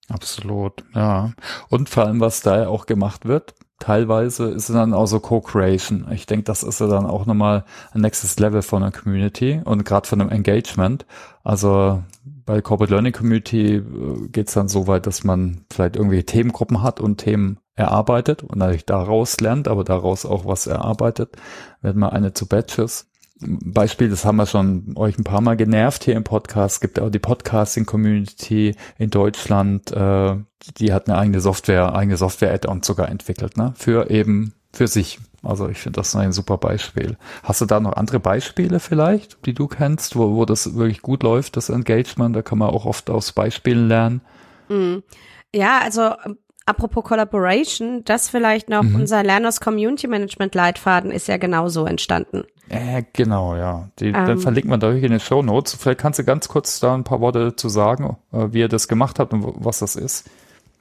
[0.08, 1.32] Absolut, ja.
[1.68, 5.20] Und vor allem, was da ja auch gemacht wird, teilweise ist es dann auch so
[5.20, 6.06] Co-Creation.
[6.12, 9.84] Ich denke, das ist ja dann auch nochmal ein nächstes Level von der Community und
[9.84, 11.06] gerade von einem Engagement.
[11.44, 12.02] Also
[12.44, 16.82] bei Corporate Learning Community äh, geht es dann so weit, dass man vielleicht irgendwie Themengruppen
[16.82, 21.36] hat und Themen erarbeitet und natürlich daraus lernt, aber daraus auch was erarbeitet.
[21.80, 23.08] Werden wir eine zu Batches.
[23.40, 26.76] Beispiel, das haben wir schon euch ein paar Mal genervt hier im Podcast.
[26.76, 30.36] Es gibt auch die Podcasting-Community in Deutschland, äh,
[30.78, 33.74] die hat eine eigene Software, eigene Software-Add-on sogar entwickelt, ne?
[33.76, 35.20] Für eben, für sich.
[35.42, 37.16] Also ich finde das ein super Beispiel.
[37.44, 41.22] Hast du da noch andere Beispiele vielleicht, die du kennst, wo, wo das wirklich gut
[41.22, 42.34] läuft, das Engagement?
[42.34, 44.20] Da kann man auch oft aus Beispielen lernen.
[44.68, 44.98] Mm.
[45.54, 46.10] Ja, also
[46.68, 48.96] Apropos Collaboration, das vielleicht noch, mhm.
[48.96, 52.44] unser Lerners Community Management Leitfaden ist ja genauso entstanden.
[52.68, 53.88] Äh, genau, ja.
[53.98, 55.74] Die, ähm, dann verlinken wir da in den Show Notes.
[55.74, 58.86] Vielleicht kannst du ganz kurz da ein paar Worte zu sagen, äh, wie ihr das
[58.86, 60.28] gemacht habt und was das ist.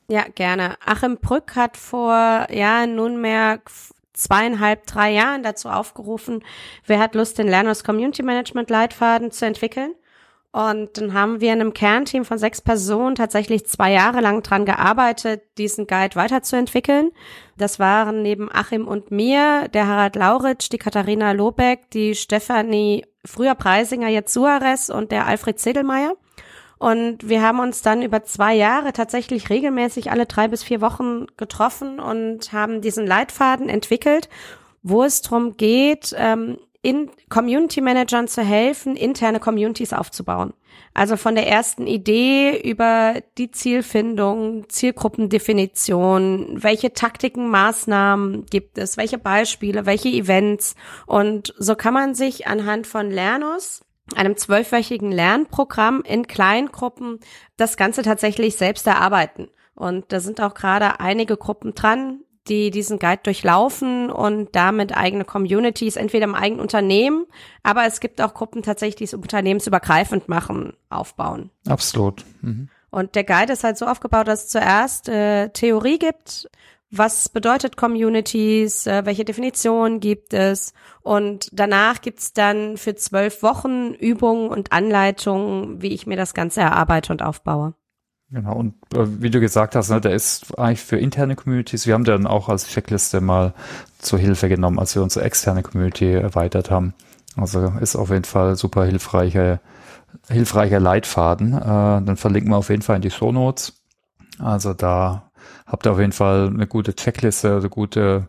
[0.09, 0.75] Ja, gerne.
[0.85, 3.59] Achim Brück hat vor, ja, nunmehr
[4.11, 6.43] zweieinhalb, drei Jahren dazu aufgerufen,
[6.85, 9.93] wer hat Lust, den Lerners Community Management Leitfaden zu entwickeln.
[10.57, 14.65] Und dann haben wir in einem Kernteam von sechs Personen tatsächlich zwei Jahre lang dran
[14.65, 17.11] gearbeitet, diesen Guide weiterzuentwickeln.
[17.59, 23.53] Das waren neben Achim und mir der Harald Lauritsch, die Katharina Lobeck, die Stefanie früher
[23.53, 26.15] Preisinger, jetzt Suarez und der Alfred Zedelmeier.
[26.79, 31.27] Und wir haben uns dann über zwei Jahre tatsächlich regelmäßig alle drei bis vier Wochen
[31.37, 34.27] getroffen und haben diesen Leitfaden entwickelt,
[34.81, 36.57] wo es darum geht, ähm,
[36.87, 40.53] in Community Managern zu helfen, interne Communities aufzubauen.
[40.93, 49.17] Also von der ersten Idee über die Zielfindung, Zielgruppendefinition, welche Taktiken, Maßnahmen gibt es, welche
[49.17, 50.75] Beispiele, welche Events.
[51.05, 53.81] Und so kann man sich anhand von Lernos
[54.15, 57.19] einem zwölfwöchigen Lernprogramm in Kleingruppen
[57.57, 59.49] das Ganze tatsächlich selbst erarbeiten.
[59.75, 65.25] Und da sind auch gerade einige Gruppen dran, die diesen Guide durchlaufen und damit eigene
[65.25, 67.25] Communities, entweder im eigenen Unternehmen,
[67.63, 71.49] aber es gibt auch Gruppen tatsächlich, die es unternehmensübergreifend machen, aufbauen.
[71.67, 72.23] Absolut.
[72.41, 72.69] Mhm.
[72.89, 76.49] Und der Guide ist halt so aufgebaut, dass es zuerst äh, Theorie gibt,
[76.89, 83.93] was bedeutet Communities, äh, welche Definition gibt es und danach gibt's dann für zwölf Wochen
[83.93, 87.73] Übungen und Anleitungen, wie ich mir das Ganze erarbeite und aufbaue.
[88.29, 91.87] Genau, und äh, wie du gesagt hast, ne, der ist eigentlich für interne Communities.
[91.87, 93.53] Wir haben den auch als Checkliste mal
[93.99, 96.93] zur Hilfe genommen, als wir unsere externe Community erweitert haben.
[97.37, 99.61] Also ist auf jeden Fall super hilfreicher,
[100.27, 101.53] hilfreicher Leitfaden.
[101.53, 103.81] Äh, dann verlinken wir auf jeden Fall in die Show Notes.
[104.39, 105.31] Also da
[105.65, 108.27] habt ihr auf jeden Fall eine gute Checkliste, eine gute,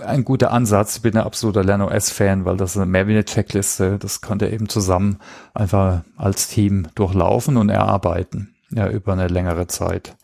[0.00, 0.96] ein guter Ansatz.
[0.96, 3.98] Ich bin ein absoluter LernOS-Fan, weil das ist mehr wie eine Checkliste.
[3.98, 5.18] Das könnt ihr eben zusammen
[5.54, 8.54] einfach als Team durchlaufen und erarbeiten.
[8.70, 10.16] Ja, über eine längere Zeit.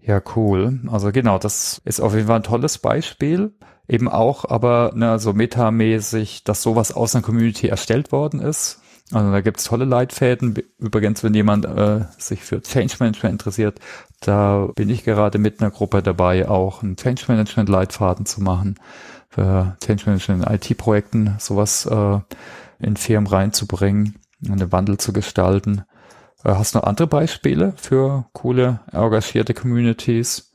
[0.00, 0.80] Ja, cool.
[0.90, 3.52] Also genau, das ist auf jeden Fall ein tolles Beispiel.
[3.88, 8.80] Eben auch, aber ne, so metamäßig, dass sowas aus einer Community erstellt worden ist.
[9.12, 10.54] Also da gibt's tolle Leitfäden.
[10.78, 13.80] Übrigens, wenn jemand äh, sich für Change Management interessiert,
[14.20, 18.78] da bin ich gerade mit einer Gruppe dabei, auch einen Change Management Leitfaden zu machen,
[19.28, 22.18] für Change Management in IT-Projekten sowas äh,
[22.78, 24.16] in Firmen reinzubringen,
[24.48, 25.82] einen Wandel zu gestalten.
[26.44, 30.50] Äh, hast du noch andere Beispiele für coole, engagierte Communities?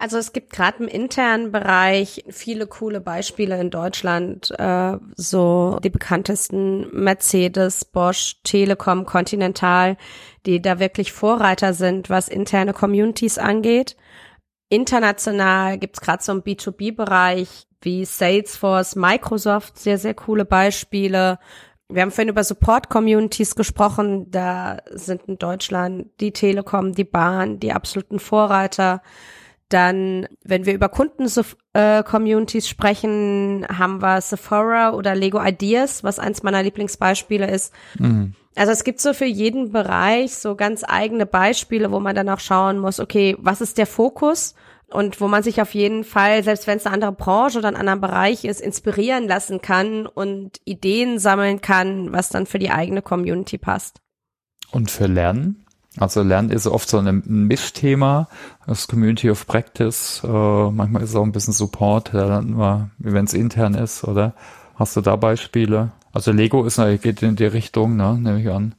[0.00, 5.90] Also es gibt gerade im internen Bereich viele coole Beispiele in Deutschland, äh, so die
[5.90, 9.96] bekanntesten Mercedes, Bosch, Telekom, Continental,
[10.46, 13.96] die da wirklich Vorreiter sind, was interne Communities angeht.
[14.68, 21.40] International gibt's gerade so im B2B-Bereich wie Salesforce, Microsoft, sehr, sehr coole Beispiele.
[21.90, 24.30] Wir haben vorhin über Support-Communities gesprochen.
[24.30, 29.00] Da sind in Deutschland die Telekom, die Bahn, die absoluten Vorreiter.
[29.70, 36.62] Dann, wenn wir über Kunden-Communities sprechen, haben wir Sephora oder Lego Ideas, was eins meiner
[36.62, 37.72] Lieblingsbeispiele ist.
[37.98, 38.34] Mhm.
[38.54, 42.40] Also es gibt so für jeden Bereich so ganz eigene Beispiele, wo man dann auch
[42.40, 44.54] schauen muss, okay, was ist der Fokus?
[44.90, 47.76] Und wo man sich auf jeden Fall, selbst wenn es eine andere Branche oder ein
[47.76, 53.02] anderer Bereich ist, inspirieren lassen kann und Ideen sammeln kann, was dann für die eigene
[53.02, 54.00] Community passt.
[54.70, 55.64] Und für Lernen?
[55.98, 58.28] Also Lernen ist oft so ein Mischthema,
[58.66, 63.74] das Community of Practice, äh, manchmal ist es auch ein bisschen Support, wenn es intern
[63.74, 64.34] ist, oder?
[64.76, 65.90] Hast du da Beispiele?
[66.12, 68.74] Also Lego ist geht in die Richtung, ne, nehme ich an.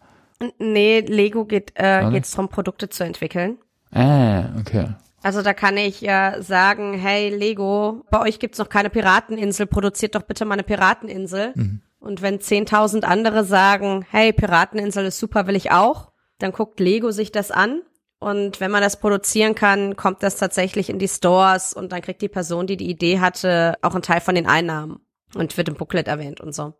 [0.57, 3.57] Nee, Lego geht äh, geht's darum, Produkte zu entwickeln.
[3.91, 4.87] Ah, okay.
[5.21, 10.15] Also da kann ich ja sagen, hey Lego, bei euch gibt's noch keine Pirateninsel, produziert
[10.15, 11.53] doch bitte mal eine Pirateninsel.
[11.55, 11.81] Mhm.
[11.99, 17.11] Und wenn 10.000 andere sagen, hey, Pirateninsel ist super, will ich auch, dann guckt Lego
[17.11, 17.81] sich das an.
[18.19, 22.21] Und wenn man das produzieren kann, kommt das tatsächlich in die Stores und dann kriegt
[22.21, 24.99] die Person, die die Idee hatte, auch einen Teil von den Einnahmen
[25.35, 26.73] und wird im Booklet erwähnt und so.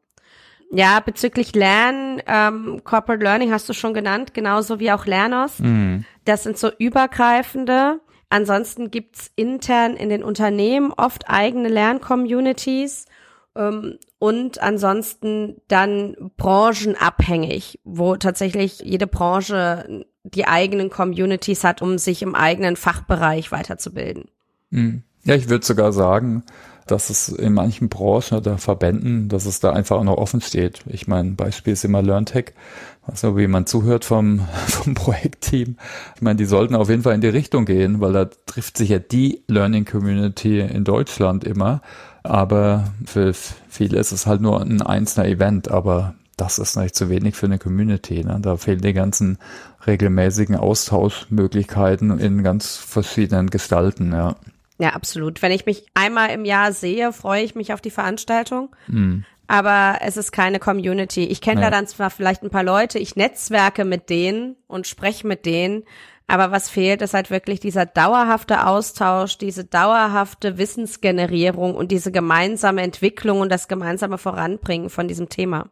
[0.71, 5.59] Ja, bezüglich Lernen, ähm, Corporate Learning hast du schon genannt, genauso wie auch Lernos.
[5.59, 6.05] Mhm.
[6.25, 13.05] Das sind so übergreifende Ansonsten gibt's intern in den Unternehmen oft eigene Lerncommunities
[13.55, 22.21] ähm, und ansonsten dann branchenabhängig, wo tatsächlich jede Branche die eigenen Communities hat, um sich
[22.21, 24.25] im eigenen Fachbereich weiterzubilden.
[24.71, 25.03] Hm.
[25.23, 26.43] Ja, ich würde sogar sagen,
[26.87, 30.81] dass es in manchen Branchen oder Verbänden, dass es da einfach auch noch offen steht.
[30.87, 32.53] Ich meine, Beispiel ist immer LearnTech,
[33.09, 35.77] also wie man zuhört vom, vom Projektteam.
[36.15, 38.89] Ich meine, die sollten auf jeden Fall in die Richtung gehen, weil da trifft sich
[38.89, 41.81] ja die Learning Community in Deutschland immer.
[42.23, 47.09] Aber für viele ist es halt nur ein einzelner Event, aber das ist nicht zu
[47.09, 48.23] wenig für eine Community.
[48.23, 48.39] Ne?
[48.41, 49.37] Da fehlen die ganzen
[49.85, 54.35] regelmäßigen Austauschmöglichkeiten in ganz verschiedenen Gestalten, ja.
[54.77, 55.41] Ja, absolut.
[55.41, 58.69] Wenn ich mich einmal im Jahr sehe, freue ich mich auf die Veranstaltung.
[58.87, 59.25] Mhm.
[59.49, 61.23] Aber es ist keine Community.
[61.23, 61.71] Ich kenne ja.
[61.71, 65.85] da dann zwar vielleicht ein paar Leute, ich netzwerke mit denen und spreche mit denen,
[66.27, 72.83] aber was fehlt, ist halt wirklich dieser dauerhafte Austausch, diese dauerhafte Wissensgenerierung und diese gemeinsame
[72.83, 75.71] Entwicklung und das gemeinsame Voranbringen von diesem Thema.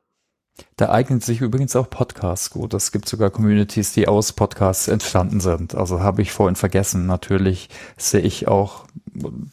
[0.75, 2.73] Da eignen sich übrigens auch Podcasts gut.
[2.73, 5.75] Es gibt sogar Communities, die aus Podcasts entstanden sind.
[5.75, 7.05] Also habe ich vorhin vergessen.
[7.05, 8.85] Natürlich sehe ich auch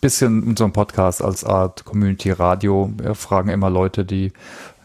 [0.01, 2.91] bisschen unseren Podcast als Art Community Radio.
[2.97, 4.33] Wir fragen immer Leute, die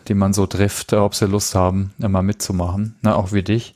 [0.09, 3.75] die man so trifft, ob sie Lust haben, immer mitzumachen, ne, auch wie dich.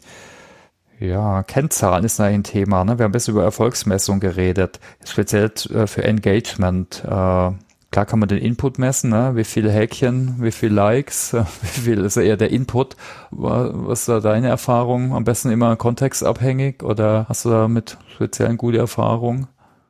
[1.00, 2.84] Ja, Kennzahlen ist ein Thema.
[2.84, 2.98] Ne?
[2.98, 7.04] Wir haben ein bisschen über Erfolgsmessung geredet, speziell äh, für Engagement.
[7.04, 9.36] Äh, klar kann man den Input messen, ne?
[9.36, 12.96] wie viele Häkchen, wie viele Likes, wie viel ist eher der Input.
[13.32, 15.14] Was ist da deine Erfahrung?
[15.14, 19.48] Am besten immer kontextabhängig oder hast du da mit speziellen gute Erfahrungen?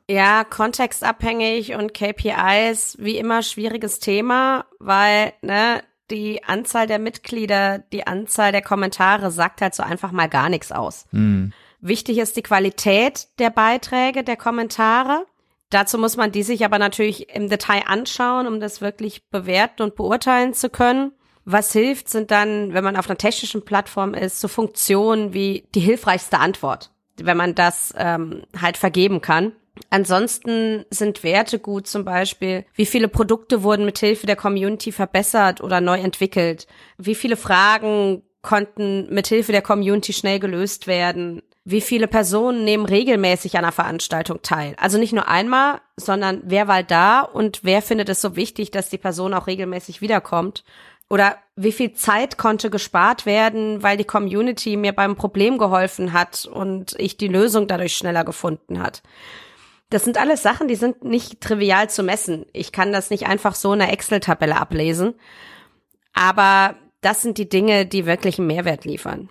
[0.08, 8.06] Ja, kontextabhängig und KPIs, wie immer schwieriges Thema, weil ne, die Anzahl der Mitglieder, die
[8.06, 11.06] Anzahl der Kommentare sagt halt so einfach mal gar nichts aus.
[11.12, 11.52] Mhm.
[11.80, 15.26] Wichtig ist die Qualität der Beiträge, der Kommentare.
[15.70, 19.96] Dazu muss man die sich aber natürlich im Detail anschauen, um das wirklich bewerten und
[19.96, 21.12] beurteilen zu können.
[21.46, 25.80] Was hilft, sind dann, wenn man auf einer technischen Plattform ist, so Funktionen wie die
[25.80, 29.52] hilfreichste Antwort, wenn man das ähm, halt vergeben kann.
[29.90, 35.60] Ansonsten sind Werte gut, zum Beispiel, wie viele Produkte wurden mit Hilfe der Community verbessert
[35.60, 36.66] oder neu entwickelt?
[36.96, 41.42] Wie viele Fragen konnten mit Hilfe der Community schnell gelöst werden?
[41.64, 44.74] Wie viele Personen nehmen regelmäßig an einer Veranstaltung teil?
[44.78, 48.90] Also nicht nur einmal, sondern wer war da und wer findet es so wichtig, dass
[48.90, 50.62] die Person auch regelmäßig wiederkommt?
[51.08, 56.46] Oder wie viel Zeit konnte gespart werden, weil die Community mir beim Problem geholfen hat
[56.46, 59.02] und ich die Lösung dadurch schneller gefunden hat?
[59.90, 62.46] Das sind alles Sachen, die sind nicht trivial zu messen.
[62.52, 65.14] Ich kann das nicht einfach so in einer Excel-Tabelle ablesen.
[66.14, 69.28] Aber das sind die Dinge, die wirklich einen Mehrwert liefern.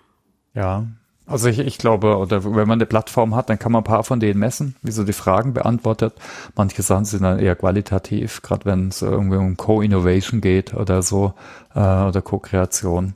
[0.53, 0.85] Ja,
[1.25, 4.03] also ich, ich glaube, oder wenn man eine Plattform hat, dann kann man ein paar
[4.03, 6.13] von denen messen, wie so die Fragen beantwortet.
[6.55, 11.33] Manche Sachen sind dann eher qualitativ, gerade wenn es irgendwie um Co-Innovation geht oder so,
[11.73, 13.15] äh, oder Co-Kreation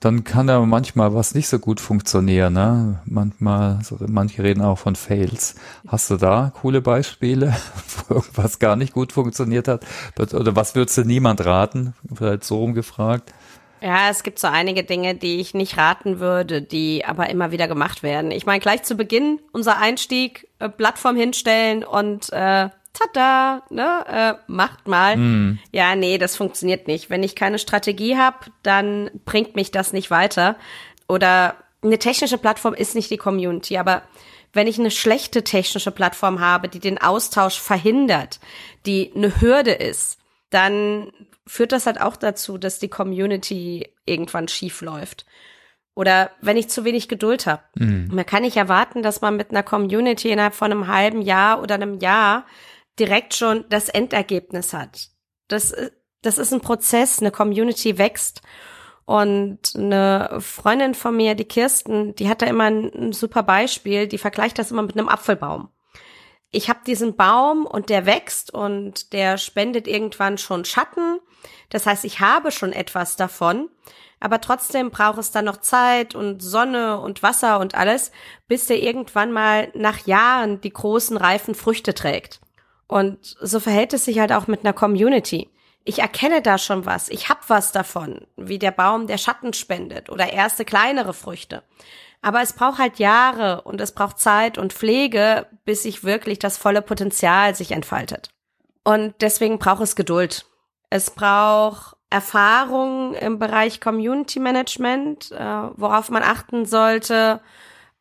[0.00, 2.52] dann kann da manchmal was nicht so gut funktionieren.
[2.52, 3.00] Ne?
[3.06, 5.54] Manchmal, manche reden auch von Fails.
[5.88, 7.56] Hast du da coole Beispiele,
[8.08, 9.84] wo irgendwas gar nicht gut funktioniert hat?
[10.18, 11.94] Oder was würdest du niemand raten?
[12.14, 13.32] Vielleicht so rumgefragt.
[13.80, 17.68] Ja, es gibt so einige Dinge, die ich nicht raten würde, die aber immer wieder
[17.68, 18.30] gemacht werden.
[18.30, 24.34] Ich meine, gleich zu Beginn unser Einstieg, äh, Plattform hinstellen und äh, tada, ne, äh,
[24.46, 25.16] macht mal.
[25.16, 25.58] Mm.
[25.72, 27.10] Ja, nee, das funktioniert nicht.
[27.10, 30.56] Wenn ich keine Strategie habe, dann bringt mich das nicht weiter.
[31.08, 34.02] Oder eine technische Plattform ist nicht die Community, aber
[34.52, 38.40] wenn ich eine schlechte technische Plattform habe, die den Austausch verhindert,
[38.86, 40.18] die eine Hürde ist,
[40.50, 41.12] dann
[41.46, 45.26] führt das halt auch dazu, dass die Community irgendwann schief läuft.
[45.94, 47.62] Oder wenn ich zu wenig Geduld habe.
[47.74, 48.08] Mhm.
[48.12, 51.74] Man kann nicht erwarten, dass man mit einer Community innerhalb von einem halben Jahr oder
[51.74, 52.44] einem Jahr
[52.98, 55.10] direkt schon das Endergebnis hat.
[55.48, 55.74] Das,
[56.22, 58.42] das ist ein Prozess, eine Community wächst.
[59.04, 64.18] Und eine Freundin von mir, die Kirsten, die hat da immer ein, super Beispiel, die
[64.18, 65.68] vergleicht das immer mit einem Apfelbaum.
[66.50, 71.20] Ich habe diesen Baum und der wächst und der spendet irgendwann schon Schatten.
[71.68, 73.68] Das heißt, ich habe schon etwas davon,
[74.18, 78.10] aber trotzdem braucht es dann noch Zeit und Sonne und Wasser und alles,
[78.48, 82.40] bis der irgendwann mal nach Jahren die großen reifen Früchte trägt.
[82.88, 85.50] Und so verhält es sich halt auch mit einer Community.
[85.84, 90.10] Ich erkenne da schon was, ich hab was davon, wie der Baum, der Schatten spendet
[90.10, 91.62] oder erste kleinere Früchte.
[92.22, 96.56] Aber es braucht halt Jahre und es braucht Zeit und Pflege, bis sich wirklich das
[96.56, 98.30] volle Potenzial sich entfaltet.
[98.82, 100.46] Und deswegen braucht es Geduld.
[100.90, 105.38] Es braucht Erfahrung im Bereich Community Management, äh,
[105.76, 107.40] worauf man achten sollte,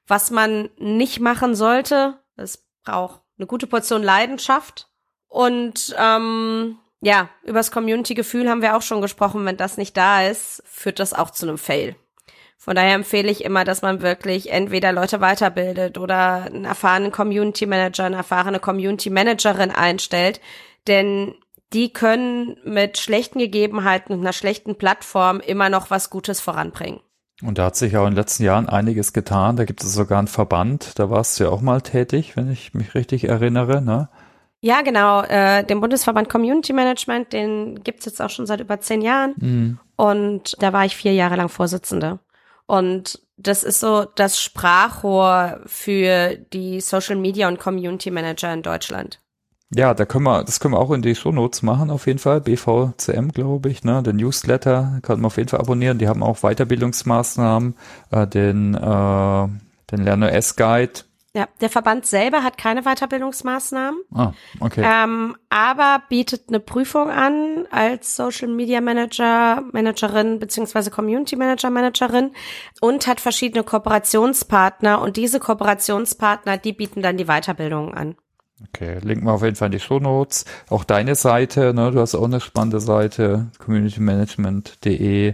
[0.07, 2.19] was man nicht machen sollte.
[2.35, 4.87] Es braucht eine gute Portion Leidenschaft.
[5.27, 9.45] Und ähm, ja, übers Community-Gefühl haben wir auch schon gesprochen.
[9.45, 11.95] Wenn das nicht da ist, führt das auch zu einem Fail.
[12.57, 17.65] Von daher empfehle ich immer, dass man wirklich entweder Leute weiterbildet oder einen erfahrenen Community
[17.65, 20.41] Manager, eine erfahrene Community Managerin einstellt.
[20.87, 21.35] Denn
[21.73, 27.01] die können mit schlechten Gegebenheiten und einer schlechten Plattform immer noch was Gutes voranbringen.
[27.41, 29.57] Und da hat sich auch in den letzten Jahren einiges getan.
[29.57, 32.73] Da gibt es sogar einen Verband, da warst du ja auch mal tätig, wenn ich
[32.73, 34.09] mich richtig erinnere, ne?
[34.61, 35.21] Ja, genau.
[35.21, 39.35] Äh, den Bundesverband Community Management, den gibt's jetzt auch schon seit über zehn Jahren.
[39.37, 39.79] Mhm.
[39.95, 42.19] Und da war ich vier Jahre lang Vorsitzende.
[42.65, 49.19] Und das ist so das Sprachrohr für die Social Media und Community Manager in Deutschland.
[49.73, 52.39] Ja, da können wir, das können wir auch in die Shownotes machen, auf jeden Fall.
[52.39, 54.03] BVCM, glaube ich, ne?
[54.03, 55.97] Den Newsletter kann man auf jeden Fall abonnieren.
[55.97, 57.75] Die haben auch Weiterbildungsmaßnahmen,
[58.11, 59.47] äh, den, äh,
[59.91, 61.01] den Lerner S-Guide.
[61.35, 63.99] Ja, der Verband selber hat keine Weiterbildungsmaßnahmen.
[64.13, 64.85] Ah, okay.
[64.85, 72.31] Ähm, aber bietet eine Prüfung an als Social Media Manager, Managerin beziehungsweise Community Manager, Managerin
[72.79, 78.15] und hat verschiedene Kooperationspartner und diese Kooperationspartner, die bieten dann die Weiterbildungen an.
[78.63, 80.45] Okay, linken wir auf jeden Fall in die Show Notes.
[80.69, 85.33] Auch deine Seite, ne, du hast auch eine spannende Seite, communitymanagement.de,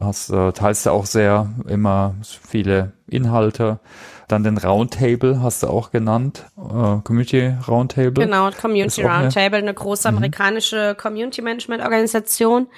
[0.00, 3.78] hast, äh, teilst du auch sehr immer viele Inhalte.
[4.26, 8.24] Dann den Roundtable hast du auch genannt, äh, Community Roundtable.
[8.24, 10.16] Genau, Community Roundtable, eine, eine große mhm.
[10.16, 12.68] amerikanische Community Management Organisation.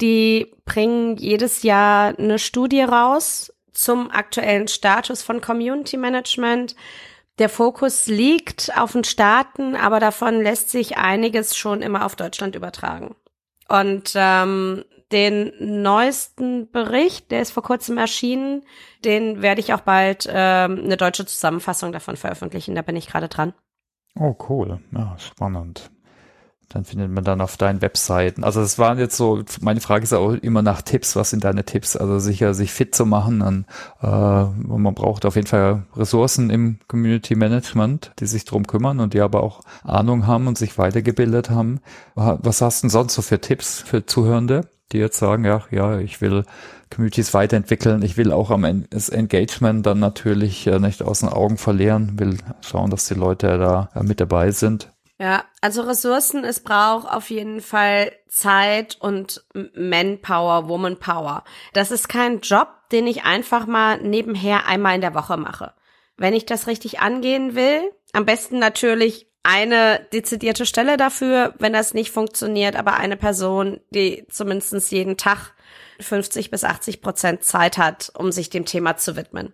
[0.00, 6.74] Die bringen jedes Jahr eine Studie raus zum aktuellen Status von Community Management
[7.38, 12.54] der Fokus liegt auf den Staaten, aber davon lässt sich einiges schon immer auf Deutschland
[12.54, 13.14] übertragen.
[13.68, 18.64] Und ähm, den neuesten Bericht, der ist vor kurzem erschienen,
[19.04, 22.74] den werde ich auch bald ähm, eine deutsche Zusammenfassung davon veröffentlichen.
[22.74, 23.54] Da bin ich gerade dran.
[24.18, 24.80] Oh, cool.
[24.92, 25.90] Ja, spannend.
[26.70, 28.44] Dann findet man dann auf deinen Webseiten.
[28.44, 31.64] Also es waren jetzt so, meine Frage ist auch immer nach Tipps, was sind deine
[31.64, 31.96] Tipps?
[31.96, 33.64] Also sicher sich fit zu machen, dann,
[34.02, 39.14] äh, man braucht auf jeden Fall Ressourcen im Community Management, die sich drum kümmern und
[39.14, 41.80] die aber auch Ahnung haben und sich weitergebildet haben.
[42.14, 45.98] Was hast du denn sonst so für Tipps für Zuhörende, die jetzt sagen, ja, ja,
[45.98, 46.44] ich will
[46.90, 51.58] Communities weiterentwickeln, ich will auch am das Engagement dann natürlich äh, nicht aus den Augen
[51.58, 54.90] verlieren, will schauen, dass die Leute da äh, mit dabei sind.
[55.20, 59.44] Ja, also Ressourcen, es braucht auf jeden Fall Zeit und
[59.74, 61.42] Manpower, Womanpower.
[61.72, 65.74] Das ist kein Job, den ich einfach mal nebenher einmal in der Woche mache.
[66.16, 71.94] Wenn ich das richtig angehen will, am besten natürlich eine dezidierte Stelle dafür, wenn das
[71.94, 75.52] nicht funktioniert, aber eine Person, die zumindest jeden Tag
[76.00, 79.52] 50 bis 80 Prozent Zeit hat, um sich dem Thema zu widmen.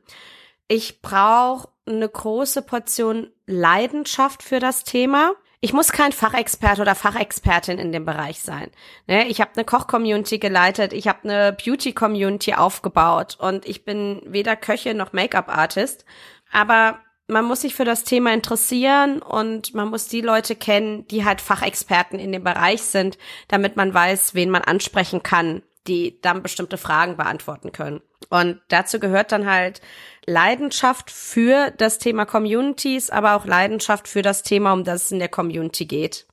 [0.68, 5.32] Ich brauche eine große Portion Leidenschaft für das Thema
[5.64, 8.70] ich muss kein Fachexperte oder Fachexpertin in dem Bereich sein.
[9.06, 9.28] Ne?
[9.28, 14.98] Ich habe eine Koch-Community geleitet, ich habe eine Beauty-Community aufgebaut und ich bin weder Köchin
[14.98, 16.04] noch Make-up-Artist.
[16.52, 16.98] Aber
[17.28, 21.40] man muss sich für das Thema interessieren und man muss die Leute kennen, die halt
[21.40, 23.16] Fachexperten in dem Bereich sind,
[23.48, 28.02] damit man weiß, wen man ansprechen kann, die dann bestimmte Fragen beantworten können.
[28.28, 29.80] Und dazu gehört dann halt
[30.26, 35.18] Leidenschaft für das Thema Communities, aber auch Leidenschaft für das Thema, um das es in
[35.18, 36.26] der Community geht.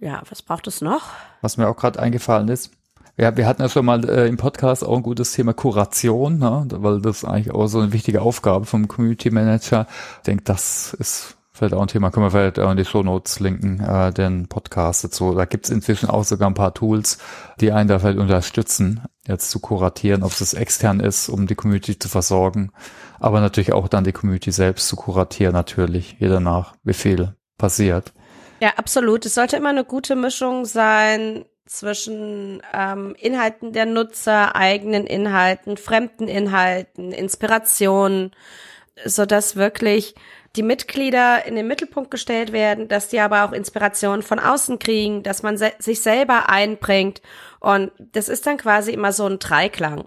[0.00, 1.02] Ja, was braucht es noch?
[1.40, 2.70] Was mir auch gerade eingefallen ist,
[3.16, 6.68] ja, wir hatten ja schon mal äh, im Podcast auch ein gutes Thema Kuration, ne?
[6.70, 9.88] weil das eigentlich auch so eine wichtige Aufgabe vom Community Manager.
[10.18, 13.40] Ich denke, das ist vielleicht auch ein Thema, können wir vielleicht in die Show Notes
[13.40, 15.34] linken, äh, den Podcast dazu.
[15.34, 17.18] Da gibt's inzwischen auch sogar ein paar Tools,
[17.60, 21.98] die einen da vielleicht unterstützen, jetzt zu kuratieren, ob es extern ist, um die Community
[21.98, 22.72] zu versorgen
[23.20, 28.12] aber natürlich auch dann die Community selbst zu kuratieren, natürlich, jeder nach, wie viel passiert.
[28.60, 29.26] Ja, absolut.
[29.26, 36.26] Es sollte immer eine gute Mischung sein zwischen ähm, Inhalten der Nutzer, eigenen Inhalten, fremden
[36.26, 38.32] Inhalten, Inspirationen,
[39.04, 40.14] so dass wirklich
[40.58, 45.22] die Mitglieder in den Mittelpunkt gestellt werden, dass die aber auch Inspirationen von außen kriegen,
[45.22, 47.22] dass man se sich selber einbringt
[47.60, 50.06] und das ist dann quasi immer so ein Dreiklang.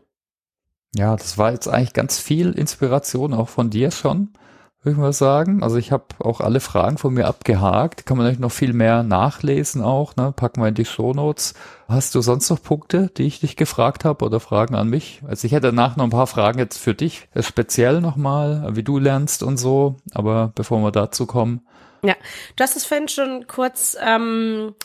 [0.94, 4.34] Ja, das war jetzt eigentlich ganz viel Inspiration auch von dir schon,
[4.82, 5.62] würde ich mal sagen.
[5.62, 8.06] Also ich habe auch alle Fragen von mir abgehakt.
[8.06, 10.34] Kann man natürlich noch viel mehr nachlesen auch, ne?
[10.36, 11.54] Packen wir in die Shownotes.
[11.88, 15.22] Hast du sonst noch Punkte, die ich dich gefragt habe oder Fragen an mich?
[15.28, 18.98] Also ich hätte danach noch ein paar Fragen jetzt für dich, speziell nochmal, wie du
[18.98, 19.98] lernst und so.
[20.14, 21.62] Aber bevor wir dazu kommen.
[22.04, 22.16] Ja,
[22.56, 24.76] du hast es vorhin schon kurz ähm,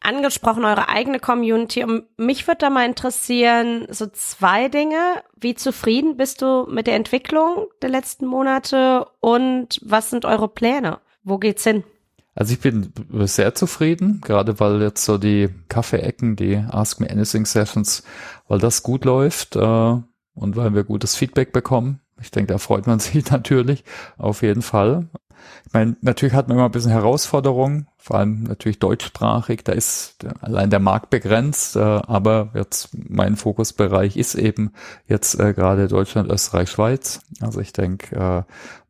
[0.00, 1.82] angesprochen, eure eigene Community.
[1.84, 5.22] Und mich würde da mal interessieren, so zwei Dinge.
[5.38, 10.98] Wie zufrieden bist du mit der Entwicklung der letzten Monate und was sind eure Pläne?
[11.22, 11.84] Wo geht's hin?
[12.34, 12.92] Also ich bin
[13.26, 18.02] sehr zufrieden, gerade weil jetzt so die Kaffee-Ecken, die Ask Me Anything Sessions,
[18.48, 22.00] weil das gut läuft äh, und weil wir gutes Feedback bekommen.
[22.20, 23.84] Ich denke, da freut man sich natürlich
[24.18, 25.08] auf jeden Fall.
[25.66, 30.16] Ich meine, natürlich hat man immer ein bisschen Herausforderungen, vor allem natürlich deutschsprachig, da ist
[30.40, 34.72] allein der Markt begrenzt, äh, aber jetzt mein Fokusbereich ist eben
[35.08, 37.20] jetzt äh, gerade Deutschland, Österreich, Schweiz.
[37.40, 38.42] Also ich denke, äh,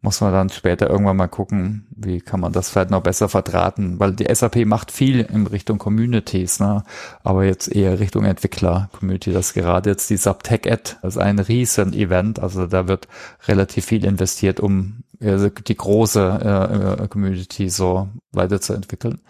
[0.05, 3.99] muss man dann später irgendwann mal gucken, wie kann man das vielleicht noch besser verdrahten,
[3.99, 6.85] weil die SAP macht viel in Richtung Communities, ne?
[7.23, 12.39] aber jetzt eher Richtung Entwickler-Community, das gerade jetzt die Subtech-Ad, das ist ein riesen Event,
[12.39, 13.09] also da wird
[13.49, 19.21] relativ viel investiert, um die große äh, Community so weiterzuentwickeln.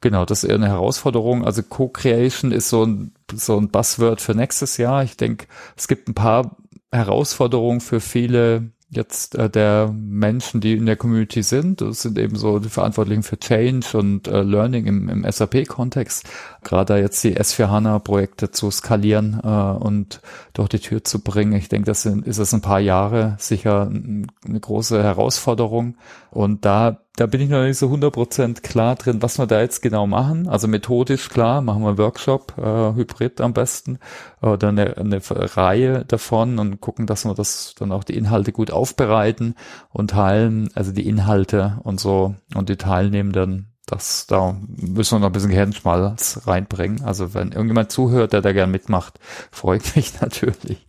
[0.00, 1.44] Genau, das ist eher eine Herausforderung.
[1.44, 5.04] Also Co-Creation ist so ein, so ein Buzzword für nächstes Jahr.
[5.04, 5.46] Ich denke,
[5.76, 6.56] es gibt ein paar
[6.90, 11.80] Herausforderungen für viele jetzt äh, der Menschen, die in der Community sind.
[11.80, 16.28] Das sind eben so die Verantwortlichen für Change und äh, Learning im, im SAP-Kontext.
[16.62, 20.20] Gerade jetzt die S4HANA-Projekte zu skalieren äh, und
[20.52, 21.54] durch die Tür zu bringen.
[21.54, 25.96] Ich denke, das sind, ist es ein paar Jahre sicher eine große Herausforderung.
[26.30, 29.82] Und da da bin ich noch nicht so 100% klar drin, was wir da jetzt
[29.82, 30.48] genau machen.
[30.48, 33.98] Also methodisch klar, machen wir einen Workshop, äh, Hybrid am besten,
[34.40, 38.70] oder eine, eine Reihe davon und gucken, dass wir das dann auch die Inhalte gut
[38.70, 39.56] aufbereiten
[39.90, 45.26] und teilen, also die Inhalte und so und die Teilnehmenden das, da müssen wir noch
[45.26, 47.02] ein bisschen Gehirnschmalz reinbringen.
[47.02, 49.18] Also wenn irgendjemand zuhört, der da gern mitmacht,
[49.50, 50.86] freut mich natürlich.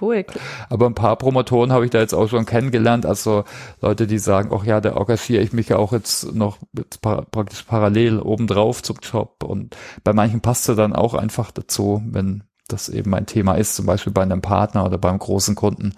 [0.00, 0.24] Cool.
[0.68, 3.06] Aber ein paar Promotoren habe ich da jetzt auch schon kennengelernt.
[3.06, 3.44] Also
[3.80, 6.58] Leute, die sagen, ach ja, da engagiere ich mich ja auch jetzt noch
[7.00, 9.42] par praktisch parallel obendrauf zum Job.
[9.44, 13.76] Und bei manchen passt er dann auch einfach dazu, wenn das eben mein Thema ist,
[13.76, 15.94] zum Beispiel bei einem Partner oder beim großen Kunden.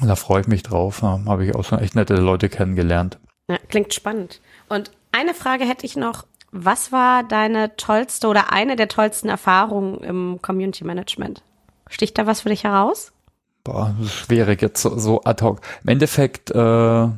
[0.00, 1.00] Und da freue ich mich drauf.
[1.00, 3.18] Da habe ich auch schon echt nette Leute kennengelernt.
[3.48, 4.40] Ja, klingt spannend.
[4.68, 6.24] Und eine Frage hätte ich noch.
[6.52, 11.42] Was war deine tollste oder eine der tollsten Erfahrungen im Community Management?
[11.90, 13.12] Sticht da was für dich heraus?
[13.62, 15.60] Boah, schwierig jetzt so, so ad hoc.
[15.82, 17.08] Im Endeffekt äh,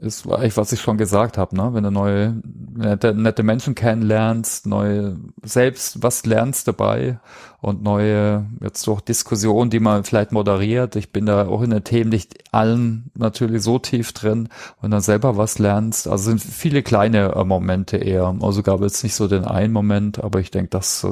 [0.00, 1.70] ist eigentlich, was ich schon gesagt habe, ne?
[1.72, 2.40] Wenn du neue
[2.74, 7.18] nette, nette Menschen kennenlernst, neue selbst was lernst dabei
[7.60, 10.94] und neue jetzt durch Diskussionen, die man vielleicht moderiert.
[10.94, 14.48] Ich bin da auch in den Themen nicht allen natürlich so tief drin
[14.80, 16.06] und dann selber was lernst.
[16.06, 18.36] Also sind viele kleine äh, Momente eher.
[18.40, 21.04] Also gab es nicht so den einen Moment, aber ich denke, das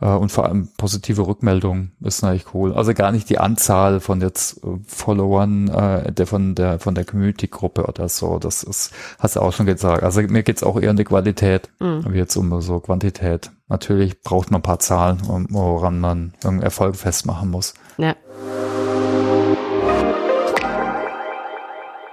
[0.00, 2.74] äh, und vor allem positive Rückmeldungen ist natürlich cool.
[2.74, 7.04] Also gar nicht die Anzahl von jetzt äh, Followern äh, der von der von der
[7.04, 8.40] Community-Gruppe oder so.
[8.40, 10.02] Das ist, hast du auch schon gesagt.
[10.02, 12.04] Also mir geht's auch eher um die Qualität, mhm.
[12.08, 13.52] wie jetzt um so Quantität.
[13.68, 17.74] Natürlich braucht man ein paar Zahlen, woran man irgendeinen Erfolg festmachen muss.
[17.98, 18.14] Ja.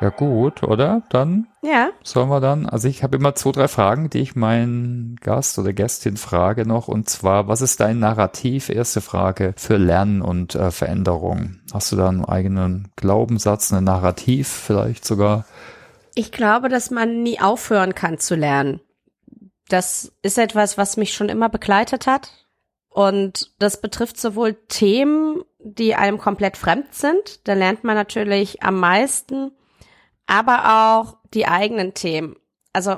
[0.01, 1.03] Ja gut, oder?
[1.09, 1.91] Dann ja.
[2.03, 5.71] sollen wir dann, also ich habe immer zwei, drei Fragen, die ich meinen Gast oder
[5.71, 6.89] Gästin frage noch.
[6.89, 8.67] Und zwar, was ist dein Narrativ?
[8.67, 11.61] Erste Frage für Lernen und äh, Veränderung.
[11.71, 15.45] Hast du da einen eigenen Glaubenssatz, ein Narrativ vielleicht sogar?
[16.15, 18.81] Ich glaube, dass man nie aufhören kann zu lernen
[19.73, 22.29] das ist etwas, was mich schon immer begleitet hat.
[22.89, 28.79] Und das betrifft sowohl Themen, die einem komplett fremd sind, da lernt man natürlich am
[28.79, 29.51] meisten,
[30.27, 32.35] aber auch die eigenen Themen.
[32.71, 32.97] Also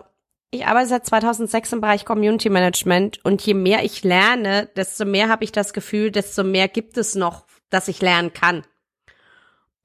[0.51, 5.29] ich arbeite seit 2006 im Bereich Community Management und je mehr ich lerne, desto mehr
[5.29, 8.65] habe ich das Gefühl, desto mehr gibt es noch, dass ich lernen kann.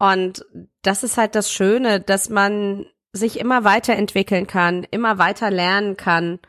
[0.00, 0.44] Und
[0.82, 6.40] das ist halt das Schöne, dass man sich immer weiterentwickeln kann, immer weiter lernen kann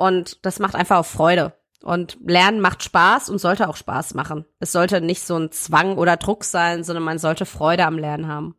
[0.00, 1.52] und das macht einfach auch Freude.
[1.82, 4.46] Und Lernen macht Spaß und sollte auch Spaß machen.
[4.58, 8.26] Es sollte nicht so ein Zwang oder Druck sein, sondern man sollte Freude am Lernen
[8.26, 8.54] haben.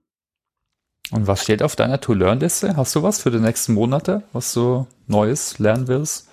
[1.12, 2.78] Und was steht auf deiner To-Learn-Liste?
[2.78, 6.30] Hast du was für die nächsten Monate, was du Neues lernen willst?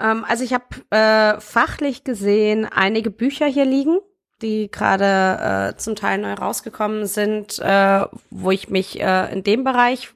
[0.00, 3.98] Ähm, also ich habe äh, fachlich gesehen einige Bücher hier liegen,
[4.42, 9.64] die gerade äh, zum Teil neu rausgekommen sind, äh, wo ich mich äh, in dem
[9.64, 10.10] Bereich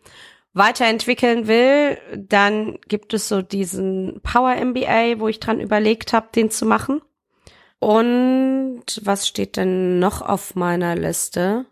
[0.52, 6.50] weiterentwickeln will, dann gibt es so diesen Power MBA, wo ich dran überlegt habe, den
[6.50, 7.00] zu machen.
[7.78, 11.66] Und was steht denn noch auf meiner Liste?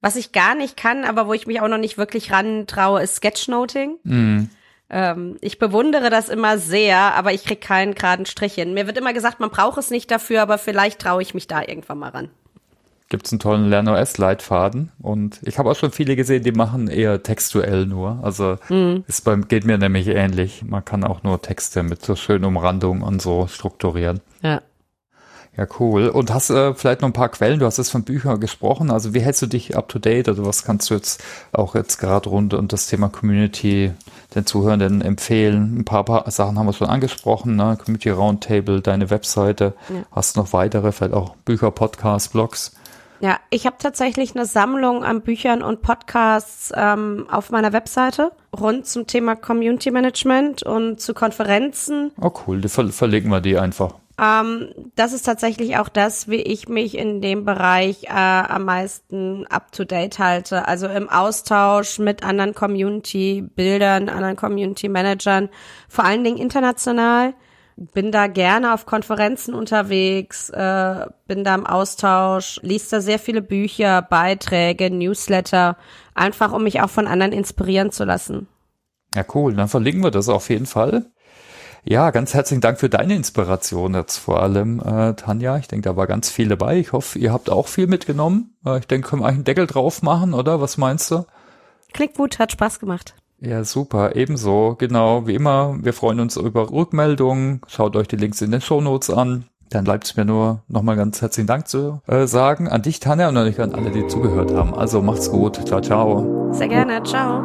[0.00, 3.16] Was ich gar nicht kann, aber wo ich mich auch noch nicht wirklich rantraue, ist
[3.16, 3.98] Sketchnoting.
[4.02, 4.50] Mhm.
[4.90, 8.74] Ähm, ich bewundere das immer sehr, aber ich krieg keinen geraden Strich hin.
[8.74, 11.60] Mir wird immer gesagt, man braucht es nicht dafür, aber vielleicht traue ich mich da
[11.60, 12.30] irgendwann mal ran
[13.12, 17.22] gibt es einen tollen LernOS-Leitfaden und ich habe auch schon viele gesehen, die machen eher
[17.22, 18.18] textuell nur.
[18.22, 19.04] Also mhm.
[19.06, 20.64] ist beim, geht mir nämlich ähnlich.
[20.64, 24.20] Man kann auch nur Texte mit so schönen Umrandungen und so strukturieren.
[24.42, 24.62] Ja.
[25.54, 26.08] Ja, cool.
[26.08, 27.58] Und hast äh, vielleicht noch ein paar Quellen?
[27.58, 28.90] Du hast jetzt von Büchern gesprochen.
[28.90, 30.30] Also wie hältst du dich up to date?
[30.30, 33.92] Oder was kannst du jetzt auch jetzt gerade rund um das Thema Community
[34.34, 35.80] den Zuhörenden empfehlen?
[35.80, 37.76] Ein paar, paar Sachen haben wir schon angesprochen, ne?
[37.76, 39.74] Community Roundtable, deine Webseite.
[39.90, 39.96] Ja.
[40.12, 42.72] Hast du noch weitere, vielleicht auch Bücher, Podcasts, Blogs?
[43.22, 48.84] Ja, ich habe tatsächlich eine Sammlung an Büchern und Podcasts ähm, auf meiner Webseite rund
[48.88, 52.10] zum Thema Community Management und zu Konferenzen.
[52.20, 53.94] Oh cool, die ver verlegen wir die einfach.
[54.20, 59.46] Ähm, das ist tatsächlich auch das, wie ich mich in dem Bereich äh, am meisten
[59.46, 60.66] up-to-date halte.
[60.66, 65.48] Also im Austausch mit anderen Community-Bildern, anderen Community-Managern,
[65.88, 67.34] vor allen Dingen international
[67.92, 73.42] bin da gerne auf Konferenzen unterwegs, äh, bin da im Austausch, liest da sehr viele
[73.42, 75.76] Bücher, Beiträge, Newsletter,
[76.14, 78.46] einfach um mich auch von anderen inspirieren zu lassen.
[79.14, 79.54] Ja, cool.
[79.54, 81.06] Dann verlinken wir das auf jeden Fall.
[81.84, 85.56] Ja, ganz herzlichen Dank für deine Inspiration jetzt vor allem, äh, Tanja.
[85.58, 86.78] Ich denke, da war ganz viel dabei.
[86.78, 88.56] Ich hoffe, ihr habt auch viel mitgenommen.
[88.64, 90.60] Äh, ich denke, können wir eigentlich einen Deckel drauf machen, oder?
[90.60, 91.24] Was meinst du?
[91.92, 93.14] Klingt gut, hat Spaß gemacht.
[93.44, 94.14] Ja, super.
[94.14, 94.76] Ebenso.
[94.78, 95.26] Genau.
[95.26, 95.76] Wie immer.
[95.80, 97.60] Wir freuen uns über Rückmeldungen.
[97.66, 99.44] Schaut euch die Links in den Show Notes an.
[99.68, 103.28] Dann bleibt es mir nur nochmal ganz herzlichen Dank zu äh, sagen an dich, Tanja,
[103.28, 104.74] und natürlich an alle, die zugehört haben.
[104.74, 105.66] Also macht's gut.
[105.66, 106.52] Ciao, ciao.
[106.52, 107.02] Sehr gerne.
[107.02, 107.42] Ciao.